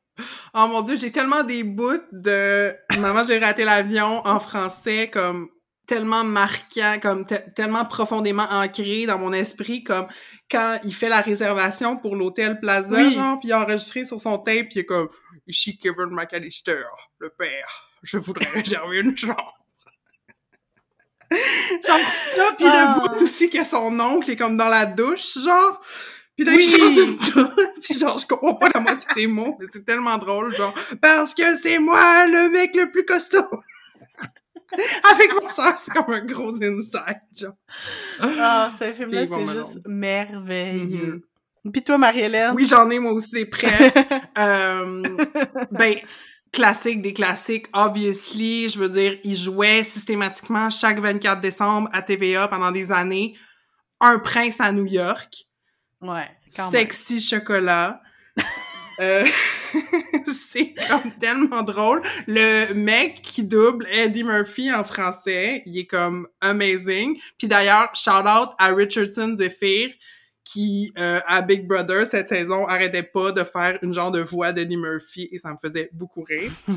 [0.54, 5.48] Oh mon dieu, j'ai tellement des bouts de Maman, j'ai raté l'avion en français comme
[5.92, 10.06] tellement marquant, comme te- tellement profondément ancré dans mon esprit, comme
[10.50, 13.12] quand il fait la réservation pour l'hôtel Plaza, Oui.
[13.14, 15.08] genre, puis il a enregistré sur son tape, puis il est comme
[15.46, 16.82] «Ici Kevin McAllister,
[17.18, 19.54] le père, je voudrais réserver une chambre.»
[21.30, 22.94] Genre ça, puis Ah.
[23.04, 25.80] le bout aussi que son oncle est comme dans la douche, genre...
[26.36, 26.64] Puis là, Oui.
[26.66, 29.84] il chante une toune, puis genre, je comprends pas la moitié des mots, mais c'est
[29.84, 33.44] tellement drôle, genre, parce que c'est moi le mec le plus costaud.
[35.12, 37.54] Avec ma soeur, c'est comme un gros inside, genre.
[38.20, 41.22] Ah, ce film-là, c'est ben juste merveilleux.
[41.72, 42.54] Puis toi, Marie-Hélène?
[42.54, 43.92] Oui, j'en ai moi aussi des prêts.
[44.38, 45.16] euh,
[45.70, 45.94] ben,
[46.52, 52.48] classique des classiques, obviously, je veux dire, il jouait systématiquement chaque 24 décembre à TVA
[52.48, 53.34] pendant des années.
[54.00, 55.46] Un prince à New York.
[56.00, 56.80] Ouais, quand même.
[56.80, 58.00] Sexy chocolat.
[59.02, 59.24] Euh,
[60.32, 62.00] c'est comme tellement drôle.
[62.28, 67.18] Le mec qui double Eddie Murphy en français, il est comme amazing.
[67.36, 69.90] Puis d'ailleurs, shout out à Richardson Zephyr
[70.44, 74.52] qui, euh, à Big Brother, cette saison, arrêtait pas de faire une genre de voix
[74.52, 76.50] d'Eddie Murphy et ça me faisait beaucoup rire.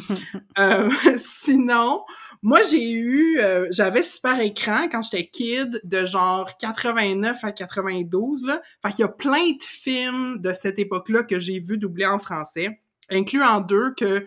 [0.57, 2.01] Euh, sinon,
[2.41, 3.37] moi, j'ai eu...
[3.39, 8.61] euh, J'avais Super Écran quand j'étais kid, de genre 89 à 92, là.
[8.81, 12.19] Fait qu'il y a plein de films de cette époque-là que j'ai vu doubler en
[12.19, 14.25] français, incluant deux que,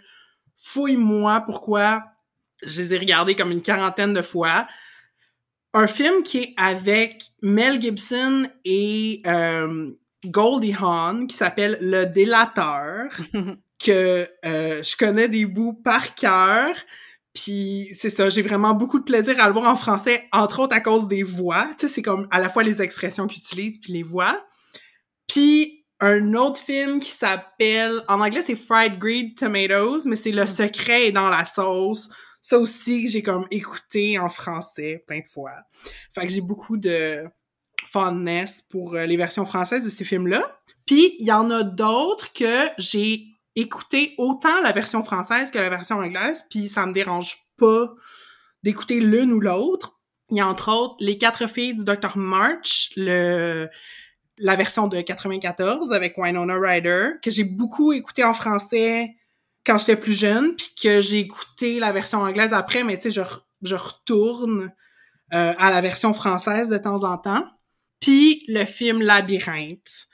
[0.57, 2.03] fouille-moi pourquoi
[2.62, 4.66] je les ai regardés comme une quarantaine de fois.
[5.74, 9.90] Un film qui est avec Mel Gibson et euh,
[10.26, 13.10] Goldie Hawn, qui s'appelle Le Délateur.
[13.78, 16.74] que euh, je connais des bouts par cœur.
[17.32, 20.74] Puis c'est ça, j'ai vraiment beaucoup de plaisir à le voir en français, entre autres
[20.74, 21.66] à cause des voix.
[21.78, 24.44] Tu sais, c'est comme à la fois les expressions qu'ils utilisent puis les voix.
[25.28, 30.44] Puis un autre film qui s'appelle, en anglais c'est Fried Green Tomatoes, mais c'est Le
[30.44, 30.48] Mm.
[30.48, 32.08] secret est dans la sauce.
[32.49, 35.53] Ça aussi, j'ai comme écouté en français plein de fois.
[36.14, 37.24] Fait que j'ai beaucoup de
[37.84, 40.42] fondness pour euh, les versions françaises de ces films-là.
[40.86, 45.68] Puis il y en a d'autres que j'ai écouté autant la version française que la
[45.68, 47.94] version anglaise, puis ça me dérange pas
[48.62, 50.01] d'écouter l'une ou l'autre.
[50.30, 52.16] Il y a entre autres Les quatre filles du Dr.
[52.16, 53.68] March, le
[54.38, 59.16] la version de 94 avec Winona Ryder, que j'ai beaucoup écouté en français
[59.68, 63.10] quand j'étais plus jeune, puis que j'ai écouté la version anglaise après, mais tu sais,
[63.10, 63.20] je,
[63.62, 64.72] je retourne
[65.34, 67.44] euh, à la version française de temps en temps.
[68.00, 70.06] Puis le film Labyrinthe.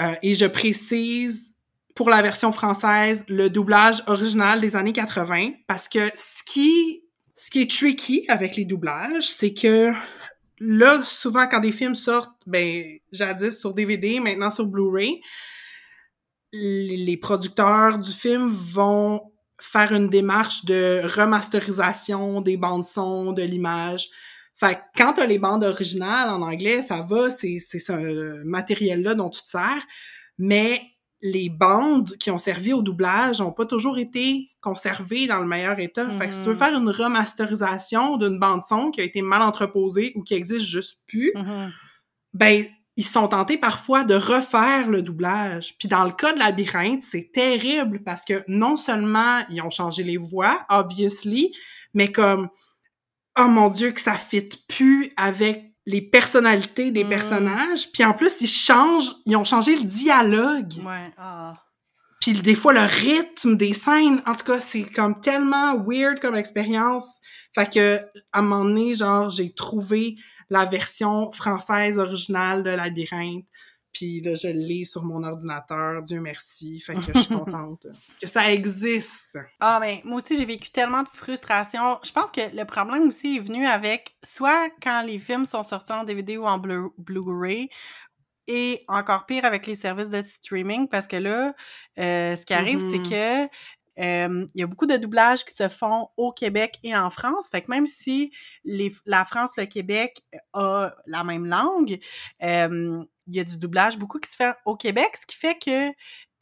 [0.00, 1.54] Euh, et je précise
[1.94, 7.04] pour la version française le doublage original des années 80 parce que ce qui
[7.36, 9.92] ce qui est tricky avec les doublages, c'est que
[10.58, 15.20] là souvent quand des films sortent ben jadis sur DVD, maintenant sur Blu-ray,
[16.56, 19.20] les producteurs du film vont
[19.60, 24.08] faire une démarche de remasterisation des bandes son, de l'image.
[24.56, 29.14] Fait que quand t'as les bandes originales en anglais, ça va, c'est c'est ce matériel-là
[29.14, 29.82] dont tu te sers.
[30.38, 30.80] Mais
[31.22, 35.78] les bandes qui ont servi au doublage ont pas toujours été conservées dans le meilleur
[35.80, 36.08] état.
[36.10, 36.58] Fait que si tu veux Mhm.
[36.58, 40.98] faire une remasterisation d'une bande son qui a été mal entreposée ou qui existe juste
[41.06, 41.72] plus, Mhm.
[42.34, 42.64] ben
[42.96, 45.74] ils sont tentés parfois de refaire le doublage.
[45.78, 50.04] Puis dans le cas de Labyrinthe, c'est terrible parce que non seulement ils ont changé
[50.04, 51.52] les voix, obviously,
[51.92, 52.48] mais comme
[53.38, 57.08] oh mon dieu que ça fit plus avec les personnalités des Mm.
[57.08, 57.90] personnages.
[57.92, 60.74] Puis en plus ils changent, ils ont changé le dialogue.
[60.84, 61.56] Ouais, ah.
[62.20, 66.36] Puis des fois, le rythme des scènes, en tout cas, c'est comme tellement weird comme
[66.36, 67.04] expérience.
[67.54, 67.96] Fait que,
[68.32, 70.16] à un moment donné, genre, j'ai trouvé
[70.50, 73.46] la version française originale de Labyrinthe.
[73.92, 76.80] Puis là, je l'ai sur mon ordinateur, Dieu merci.
[76.80, 77.86] Fait que je suis contente
[78.20, 79.38] que ça existe.
[79.60, 81.98] Ah, mais moi aussi, j'ai vécu tellement de frustration.
[82.04, 85.92] Je pense que le problème aussi est venu avec soit quand les films sont sortis
[85.92, 87.68] en DVD ou en Blu- Blu-ray,
[88.48, 91.54] et encore pire avec les services de streaming, parce que là,
[91.98, 93.48] euh, ce qui arrive, c'est que
[93.98, 97.48] euh, il y a beaucoup de doublages qui se font au Québec et en France.
[97.50, 98.32] Fait que même si
[98.64, 100.22] la France, le Québec
[100.52, 101.98] a la même langue,
[102.42, 105.58] euh, il y a du doublage beaucoup qui se fait au Québec, ce qui fait
[105.58, 105.90] que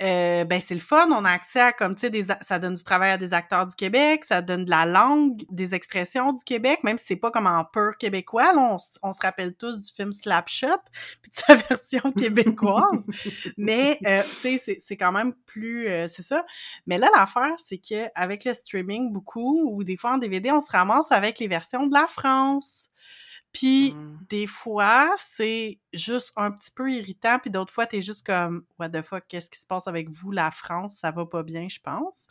[0.02, 2.74] euh, ben c'est le fun, on a accès à comme tu sais des ça donne
[2.74, 6.42] du travail à des acteurs du Québec, ça donne de la langue, des expressions du
[6.44, 9.80] Québec, même si c'est pas comme en pur québécois, là, on, on se rappelle tous
[9.80, 10.66] du film Slapshot
[11.22, 13.06] puis de sa version québécoise.
[13.56, 16.44] Mais euh, tu sais c'est c'est quand même plus euh, c'est ça.
[16.86, 20.60] Mais là l'affaire c'est que avec le streaming beaucoup ou des fois en DVD, on
[20.60, 22.88] se ramasse avec les versions de la France.
[23.52, 24.18] Puis Mm.
[24.28, 28.88] des fois, c'est juste un petit peu irritant, puis d'autres fois, t'es juste comme «What
[28.88, 30.98] the fuck, qu'est-ce qui se passe avec vous, la France?
[31.02, 32.28] Ça va pas bien, je pense.»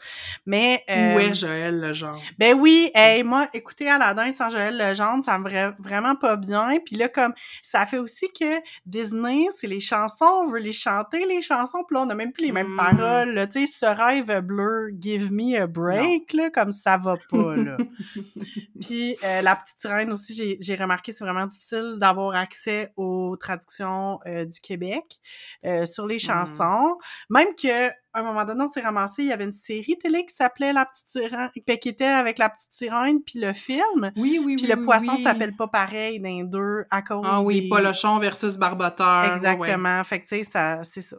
[0.47, 0.83] Mais...
[0.89, 2.19] euh, Où est Joël, le genre?
[2.39, 6.77] ben oui, hey, moi, écouter Aladdin sans Joël Legendre, ça me vra- vraiment pas bien.
[6.83, 11.25] Puis là, comme, ça fait aussi que Disney, c'est les chansons, on veut les chanter,
[11.27, 12.77] les chansons, puis là, on a même plus les mêmes Mm.
[12.77, 13.45] paroles, là.
[13.45, 17.77] Tu sais, ce rêve bleu, give me a break, là, comme ça va pas, là.
[18.81, 20.75] Puis euh, la petite sirène aussi, j'ai- j'ai
[21.11, 25.19] c'est vraiment difficile d'avoir accès aux traductions euh, du Québec
[25.65, 26.97] euh, sur les chansons.
[27.29, 30.25] Même que à un moment donné, on s'est ramassé, il y avait une série télé
[30.25, 34.11] qui s'appelait La petite sirène, ben, qui était avec la petite sirène puis le film.
[34.17, 35.23] Oui, oui, Puis oui, le oui, poisson oui.
[35.23, 37.69] s'appelle pas pareil les deux à cause Ah oui, des...
[37.69, 39.23] Polochon versus Barboteur.
[39.23, 39.35] ouais, ouais.
[39.37, 40.03] Exactement.
[40.03, 41.17] Fait que tu sais, ça, c'est ça.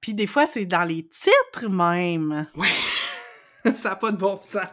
[0.00, 2.46] Puis des fois, c'est dans les titres même.
[3.74, 4.66] ça n'a pas de bon sens.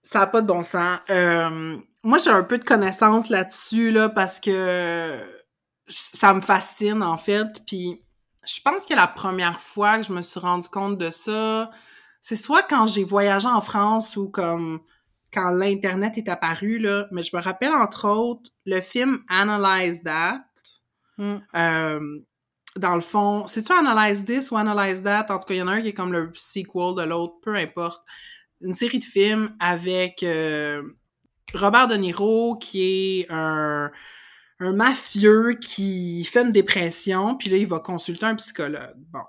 [0.00, 0.98] ça n'a pas de bon sens.
[1.10, 1.76] Euh,
[2.06, 5.18] moi, j'ai un peu de connaissances là-dessus, là, parce que
[5.88, 7.64] ça me fascine, en fait.
[7.66, 8.00] Puis
[8.46, 11.70] je pense que la première fois que je me suis rendu compte de ça,
[12.20, 14.80] c'est soit quand j'ai voyagé en France ou comme
[15.32, 17.06] quand l'Internet est apparu, là.
[17.10, 20.38] Mais je me rappelle, entre autres, le film Analyze That.
[21.18, 21.36] Mm.
[21.56, 22.20] Euh,
[22.76, 25.26] dans le fond, c'est-tu Analyze This ou Analyze That?
[25.30, 27.34] En tout cas, il y en a un qui est comme le sequel de l'autre,
[27.42, 28.04] peu importe.
[28.60, 30.82] Une série de films avec euh,
[31.54, 32.82] Robert De Niro, qui
[33.20, 33.90] est un,
[34.60, 38.96] un mafieux qui fait une dépression, puis là, il va consulter un psychologue.
[39.12, 39.22] Bon.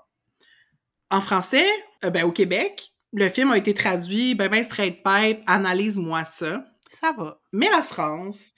[1.10, 1.66] En français,
[2.04, 6.64] euh, ben, au Québec, le film a été traduit, ben, ben, straight pipe, analyse-moi ça.
[7.00, 7.40] Ça va.
[7.52, 8.52] Mais la France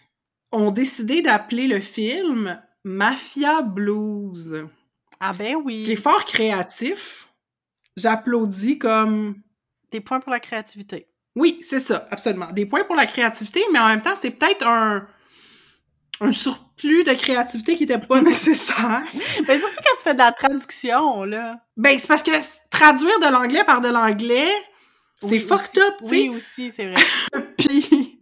[0.52, 4.66] ont décidé d'appeler le film Mafia Blues.
[5.20, 5.96] Ah ben Ce qui est oui.
[5.96, 7.28] fort créatif.
[7.96, 9.34] j'applaudis comme...
[9.90, 11.08] Des points pour la créativité.
[11.36, 12.50] Oui, c'est ça, absolument.
[12.52, 15.06] Des points pour la créativité, mais en même temps, c'est peut-être un
[16.20, 19.02] un surplus de créativité qui était pas nécessaire.
[19.14, 21.56] Mais surtout quand tu fais de la traduction, là.
[21.76, 22.30] Ben, c'est parce que
[22.70, 24.50] traduire de l'anglais par de l'anglais,
[25.22, 26.14] c'est fucked up, tu sais.
[26.14, 27.02] Oui, aussi, c'est vrai.
[27.58, 28.20] Puis,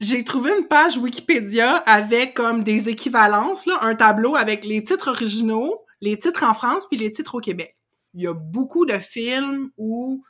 [0.00, 5.08] j'ai trouvé une page Wikipédia avec comme des équivalences, là, un tableau avec les titres
[5.08, 7.76] originaux, les titres en France, puis les titres au Québec.
[8.14, 10.22] Il y a beaucoup de films où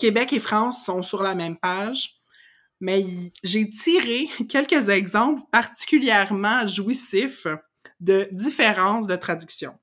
[0.00, 2.20] Québec et France sont sur la même page
[2.80, 3.04] mais
[3.44, 7.46] j'ai tiré quelques exemples particulièrement jouissifs
[8.00, 9.74] de différences de traduction.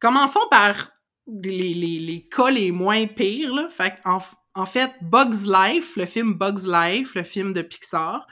[0.00, 0.90] Commençons par
[1.26, 3.54] les, les, les cas les moins pires.
[3.54, 3.68] Là.
[3.70, 4.18] Fait en,
[4.54, 8.26] en fait, Bugs Life, le film Bugs Life, le film de Pixar,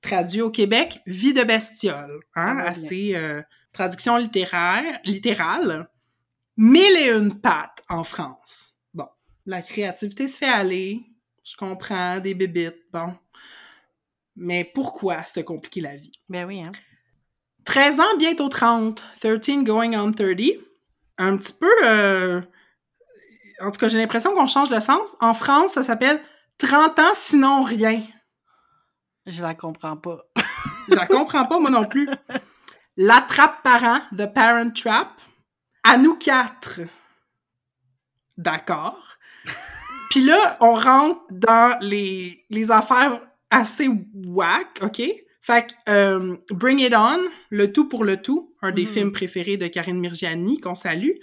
[0.00, 3.42] traduit au Québec Vie de bestiole, hein, assez euh,
[3.72, 5.88] traduction littéraire, littérale.
[6.56, 8.75] Mille et une pattes en France.
[9.46, 11.04] La créativité se fait aller,
[11.44, 13.14] je comprends, des bébites, bon.
[14.34, 16.12] Mais pourquoi se compliquer la vie?
[16.28, 16.72] Ben oui, hein.
[17.64, 19.02] 13 ans, bientôt 30.
[19.20, 20.40] 13 going on 30.
[21.18, 21.70] Un petit peu...
[21.84, 22.40] Euh...
[23.60, 25.16] En tout cas, j'ai l'impression qu'on change de sens.
[25.20, 26.20] En France, ça s'appelle
[26.58, 28.02] 30 ans sinon rien.
[29.26, 30.26] Je la comprends pas.
[30.88, 32.08] Je la comprends pas, moi non plus.
[32.96, 35.08] L'attrape-parent, The Parent Trap.
[35.82, 36.80] À nous quatre.
[38.36, 39.16] D'accord.
[40.16, 45.02] Puis là, on rentre dans les, les affaires assez whack, OK?
[45.42, 47.18] Fait que euh, Bring It On,
[47.50, 48.86] Le Tout pour le Tout, un des mm-hmm.
[48.86, 51.16] films préférés de Karine Mirgiani, qu'on salue,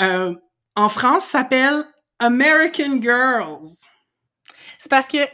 [0.00, 0.34] euh,
[0.74, 1.84] en France s'appelle
[2.18, 3.68] American Girls.
[4.80, 5.24] C'est parce que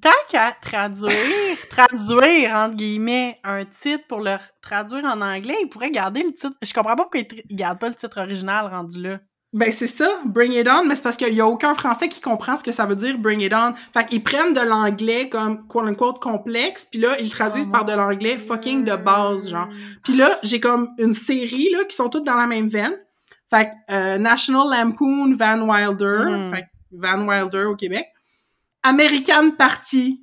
[0.00, 1.10] tant qu'à traduire,
[1.68, 6.54] traduire, entre guillemets, un titre pour le traduire en anglais, il pourrait garder le titre.
[6.62, 9.18] Je comprends pas pourquoi il garde pas le titre original rendu là.
[9.56, 12.20] Ben c'est ça, Bring It On, mais c'est parce qu'il y a aucun Français qui
[12.20, 13.72] comprend ce que ça veut dire Bring It On.
[13.94, 17.86] Fait qu'ils prennent de l'anglais comme quote unquote complexe, puis là ils traduisent oh par
[17.86, 19.66] de l'anglais fucking de base genre.
[20.04, 22.92] Puis là j'ai comme une série là qui sont toutes dans la même veine.
[23.48, 26.54] Fait que euh, National Lampoon Van Wilder, mm.
[26.54, 28.08] fait Van Wilder au Québec.
[28.82, 30.20] American Party,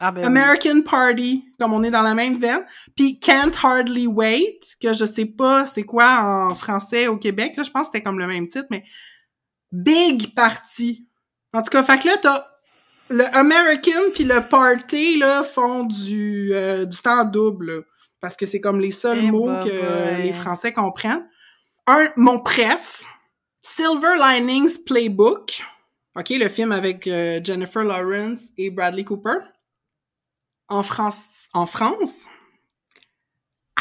[0.00, 2.64] ah, ben American Party, comme on est dans la même veine.
[2.96, 7.54] Puis Can't Hardly Wait, que je sais pas c'est quoi en français au Québec.
[7.56, 8.84] Là, je pense que c'était comme le même titre, mais
[9.72, 11.06] Big Party.
[11.52, 12.46] En tout cas, fait que là, t'as
[13.10, 17.84] le American puis le Party, là, font du, euh, du temps double.
[18.20, 21.28] parce que c'est comme les seuls eh mots que les Français comprennent.
[21.86, 23.04] Un, mon préf,
[23.62, 25.62] Silver Linings Playbook.
[26.16, 29.38] OK, le film avec euh, Jennifer Lawrence et Bradley Cooper
[30.68, 32.28] en France, en France,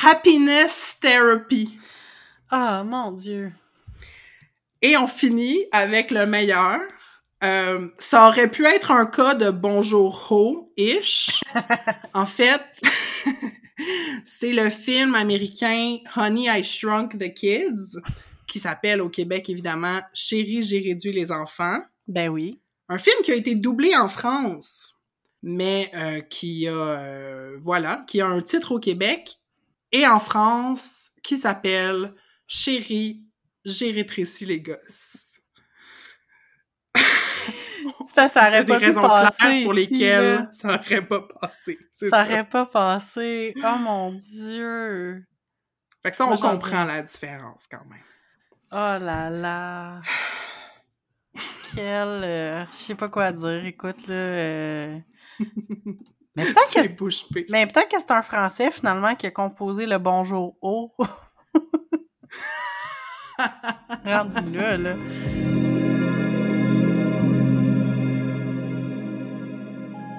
[0.01, 1.77] Happiness Therapy.
[2.49, 3.51] Ah, mon Dieu.
[4.81, 6.79] Et on finit avec le meilleur.
[7.43, 11.41] Euh, ça aurait pu être un cas de bonjour ho-ish.
[12.13, 12.61] en fait,
[14.25, 17.99] c'est le film américain Honey, I Shrunk the Kids,
[18.47, 21.79] qui s'appelle au Québec évidemment Chérie, j'ai réduit les enfants.
[22.07, 22.59] Ben oui.
[22.89, 24.92] Un film qui a été doublé en France
[25.43, 29.39] mais euh, qui a euh, voilà, qui a un titre au Québec
[29.91, 32.15] et en France qui s'appelle
[32.47, 33.25] Chérie,
[33.65, 35.41] j'ai rétréci les gosses.
[38.15, 41.77] ça, ça aurait pas pu passer pour lesquelles ça aurait pas passé.
[41.91, 43.53] Ça, aurait pas passé.
[43.57, 45.25] Oh mon dieu.
[46.01, 47.99] Fait que ça, on comprend la différence quand même.
[48.71, 50.01] Oh là là.
[51.75, 52.07] Quel...
[52.23, 53.65] Euh, je sais pas quoi dire.
[53.65, 54.99] Écoute, là...
[56.35, 60.55] Mais peut-être que, mais peut que c'est un Français finalement qui a composé le Bonjour
[60.61, 60.91] haut.
[64.05, 64.95] Rendu là, là.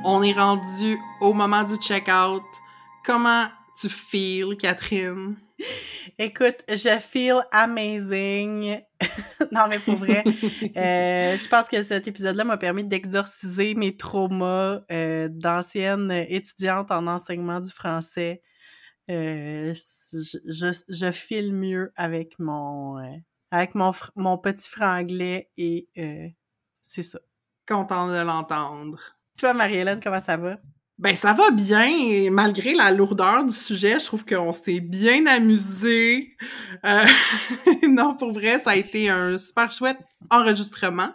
[0.04, 2.44] On est rendu au moment du check-out.
[3.04, 5.36] Comment tu feels, Catherine?
[6.18, 8.80] Écoute, je feel amazing.
[9.52, 14.80] non, mais pour vrai, euh, je pense que cet épisode-là m'a permis d'exorciser mes traumas
[14.90, 18.42] euh, d'ancienne étudiante en enseignement du français.
[19.10, 22.96] Euh, je, je, file mieux avec mon,
[23.50, 25.88] avec mon, mon petit franglais et
[26.80, 27.20] c'est ça.
[27.66, 29.16] Content de l'entendre.
[29.38, 30.58] Toi, Marie-Hélène, comment ça va?
[30.98, 36.36] Ben ça va bien, malgré la lourdeur du sujet, je trouve qu'on s'est bien amusé.
[36.84, 37.04] Euh,
[37.88, 39.98] non, pour vrai, ça a été un super chouette
[40.30, 41.10] enregistrement.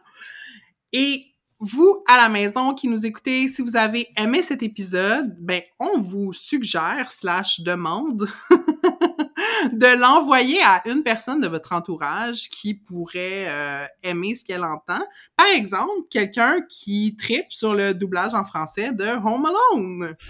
[0.91, 1.25] Et
[1.59, 5.99] vous, à la maison qui nous écoutez, si vous avez aimé cet épisode, ben on
[6.01, 8.27] vous suggère slash demande
[9.73, 15.01] de l'envoyer à une personne de votre entourage qui pourrait euh, aimer ce qu'elle entend.
[15.35, 20.15] Par exemple, quelqu'un qui tripe sur le doublage en français de Home Alone.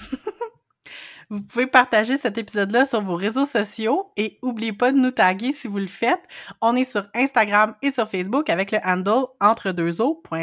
[1.31, 5.53] Vous pouvez partager cet épisode-là sur vos réseaux sociaux et n'oubliez pas de nous taguer
[5.53, 6.23] si vous le faites.
[6.59, 9.91] On est sur Instagram et sur Facebook avec le handle entre deux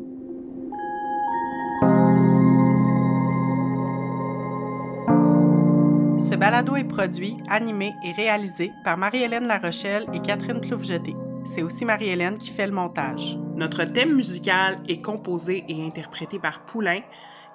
[6.38, 11.16] Balado est produit, animé et réalisé par Marie-Hélène Larochelle et Catherine Ploufjeté.
[11.44, 13.38] C'est aussi Marie-Hélène qui fait le montage.
[13.56, 17.00] Notre thème musical est composé et interprété par Poulain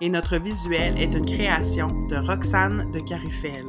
[0.00, 3.64] et notre visuel est une création de Roxane de Carufel.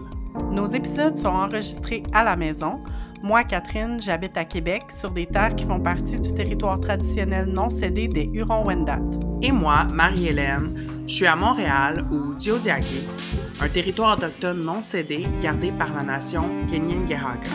[0.52, 2.80] Nos épisodes sont enregistrés à la maison.
[3.22, 7.70] Moi, Catherine, j'habite à Québec, sur des terres qui font partie du territoire traditionnel non
[7.70, 9.00] cédé des Hurons-Wendat.
[9.46, 10.74] Et moi, Marie-Hélène,
[11.06, 13.04] je suis à Montréal, ou Diodiaké,
[13.60, 17.50] un territoire autochtone non cédé gardé par la nation Kenyingehaga.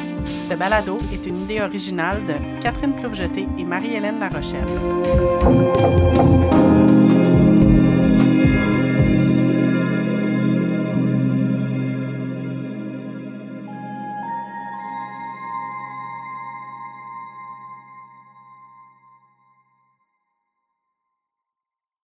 [0.46, 4.68] Ce balado est une idée originale de Catherine Ploufjeté et Marie-Hélène Larochelle.